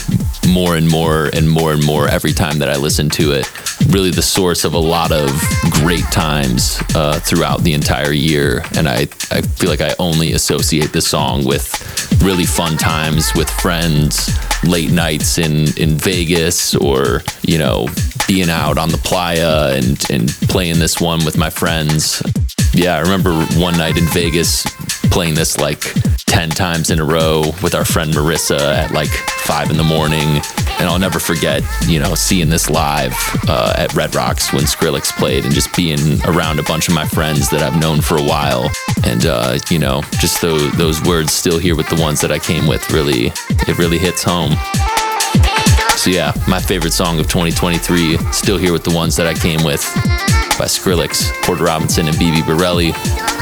more 0.47 0.75
and 0.75 0.89
more 0.89 1.29
and 1.33 1.49
more 1.49 1.73
and 1.73 1.85
more 1.85 2.07
every 2.07 2.33
time 2.33 2.59
that 2.59 2.69
I 2.69 2.75
listened 2.77 3.13
to 3.13 3.31
it. 3.31 3.45
Really, 3.89 4.11
the 4.11 4.21
source 4.21 4.65
of 4.65 4.73
a 4.73 4.79
lot 4.79 5.11
of 5.11 5.29
great 5.71 6.05
times 6.11 6.81
uh, 6.95 7.19
throughout 7.19 7.63
the 7.63 7.73
entire 7.73 8.11
year, 8.11 8.63
and 8.77 8.87
I 8.87 9.07
I 9.31 9.41
feel 9.41 9.69
like 9.69 9.81
I 9.81 9.95
only 9.97 10.33
associate 10.33 10.93
this 10.93 11.07
song 11.07 11.43
with 11.43 11.65
really 12.21 12.45
fun 12.45 12.77
times 12.77 13.33
with 13.35 13.49
friends, 13.49 14.29
late 14.63 14.91
nights 14.91 15.37
in 15.39 15.75
in 15.77 15.97
Vegas, 15.97 16.75
or 16.75 17.21
you 17.41 17.57
know, 17.57 17.87
being 18.27 18.49
out 18.49 18.77
on 18.77 18.89
the 18.89 18.99
playa 18.99 19.73
and 19.75 19.99
and 20.11 20.29
playing 20.49 20.77
this 20.77 21.01
one 21.01 21.25
with 21.25 21.37
my 21.37 21.49
friends. 21.49 22.21
Yeah, 22.73 22.95
I 22.95 22.99
remember 22.99 23.33
one 23.57 23.75
night 23.77 23.97
in 23.97 24.05
Vegas 24.13 24.63
playing 25.09 25.33
this 25.33 25.57
like 25.57 25.81
10 26.49 26.55
times 26.55 26.89
in 26.89 26.99
a 26.99 27.05
row 27.05 27.41
with 27.61 27.75
our 27.75 27.85
friend 27.85 28.11
Marissa 28.11 28.59
at 28.59 28.91
like 28.91 29.09
5 29.09 29.69
in 29.69 29.77
the 29.77 29.83
morning. 29.83 30.41
And 30.79 30.87
I'll 30.87 30.99
never 30.99 31.19
forget, 31.19 31.63
you 31.87 31.99
know, 31.99 32.15
seeing 32.15 32.49
this 32.49 32.69
live 32.69 33.13
uh, 33.47 33.73
at 33.77 33.93
Red 33.93 34.15
Rocks 34.15 34.53
when 34.53 34.63
Skrillex 34.63 35.11
played 35.17 35.45
and 35.45 35.53
just 35.53 35.75
being 35.75 36.21
around 36.25 36.59
a 36.59 36.63
bunch 36.63 36.87
of 36.87 36.95
my 36.95 37.05
friends 37.05 37.49
that 37.49 37.61
I've 37.61 37.79
known 37.79 38.01
for 38.01 38.17
a 38.17 38.23
while. 38.23 38.69
And, 39.03 39.25
uh, 39.25 39.59
you 39.69 39.79
know, 39.79 40.01
just 40.19 40.41
those, 40.41 40.71
those 40.77 41.03
words 41.03 41.33
still 41.33 41.59
here 41.59 41.75
with 41.75 41.89
the 41.89 42.01
ones 42.01 42.21
that 42.21 42.31
I 42.31 42.39
came 42.39 42.67
with 42.67 42.89
really, 42.91 43.27
it 43.67 43.77
really 43.77 43.97
hits 43.97 44.23
home. 44.23 44.53
So 45.97 46.09
yeah, 46.09 46.33
my 46.47 46.59
favorite 46.59 46.93
song 46.93 47.19
of 47.19 47.27
2023, 47.27 48.17
still 48.31 48.57
here 48.57 48.71
with 48.71 48.83
the 48.83 48.95
ones 48.95 49.15
that 49.17 49.27
I 49.27 49.33
came 49.33 49.63
with 49.63 49.83
by 50.59 50.65
Skrillex, 50.65 51.31
Porter 51.43 51.63
Robinson, 51.63 52.07
and 52.07 52.19
Bibi 52.19 52.41
Bourelly. 52.41 52.93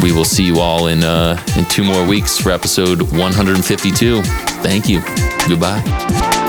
We 0.04 0.12
will 0.12 0.24
see 0.24 0.44
you 0.44 0.60
all 0.60 0.86
in 0.88 1.04
uh, 1.04 1.44
in 1.58 1.66
two 1.66 1.84
more 1.84 2.06
weeks 2.06 2.38
for 2.38 2.52
episode 2.52 3.02
152. 3.12 4.22
Thank 4.62 4.88
you. 4.88 5.02
Goodbye. 5.48 6.47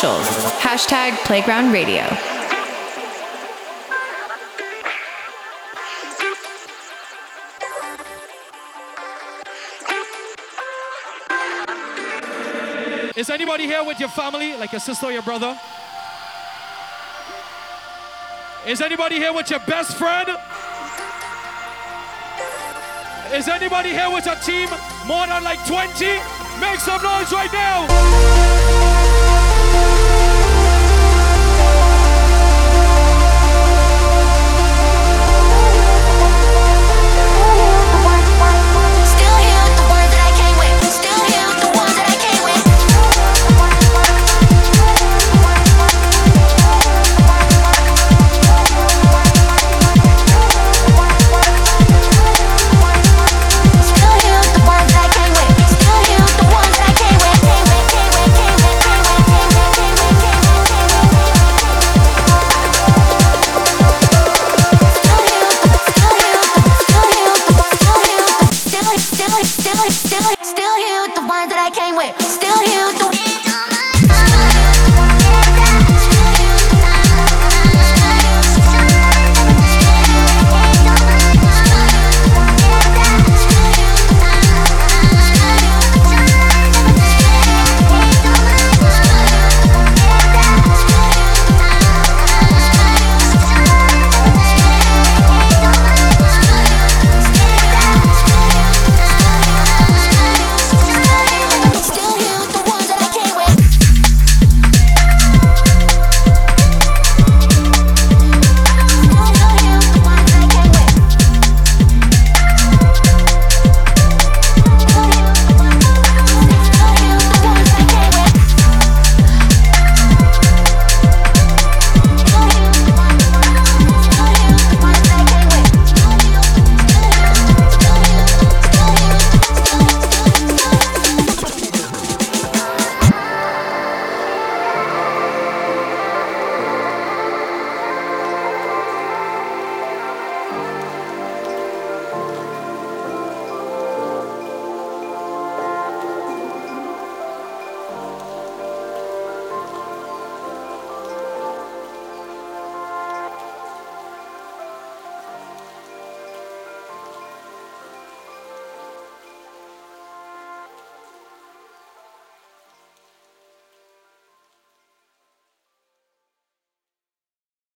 Socials. 0.00 0.26
Hashtag 0.60 1.12
Playground 1.26 1.72
Radio. 1.72 2.02
Is 13.14 13.28
anybody 13.28 13.64
here 13.64 13.84
with 13.84 14.00
your 14.00 14.08
family, 14.08 14.56
like 14.56 14.72
your 14.72 14.80
sister 14.80 15.06
or 15.06 15.12
your 15.12 15.22
brother? 15.22 15.58
Is 18.66 18.80
anybody 18.80 19.16
here 19.16 19.34
with 19.34 19.50
your 19.50 19.60
best 19.60 19.98
friend? 19.98 20.28
Is 23.34 23.48
anybody 23.48 23.90
here 23.90 24.10
with 24.10 24.26
a 24.26 24.36
team 24.44 24.68
more 25.06 25.26
than 25.26 25.44
like 25.44 25.64
20? 25.66 26.06
Make 26.58 26.80
some 26.80 27.02
noise 27.02 27.32
right 27.32 27.52
now! 27.52 28.89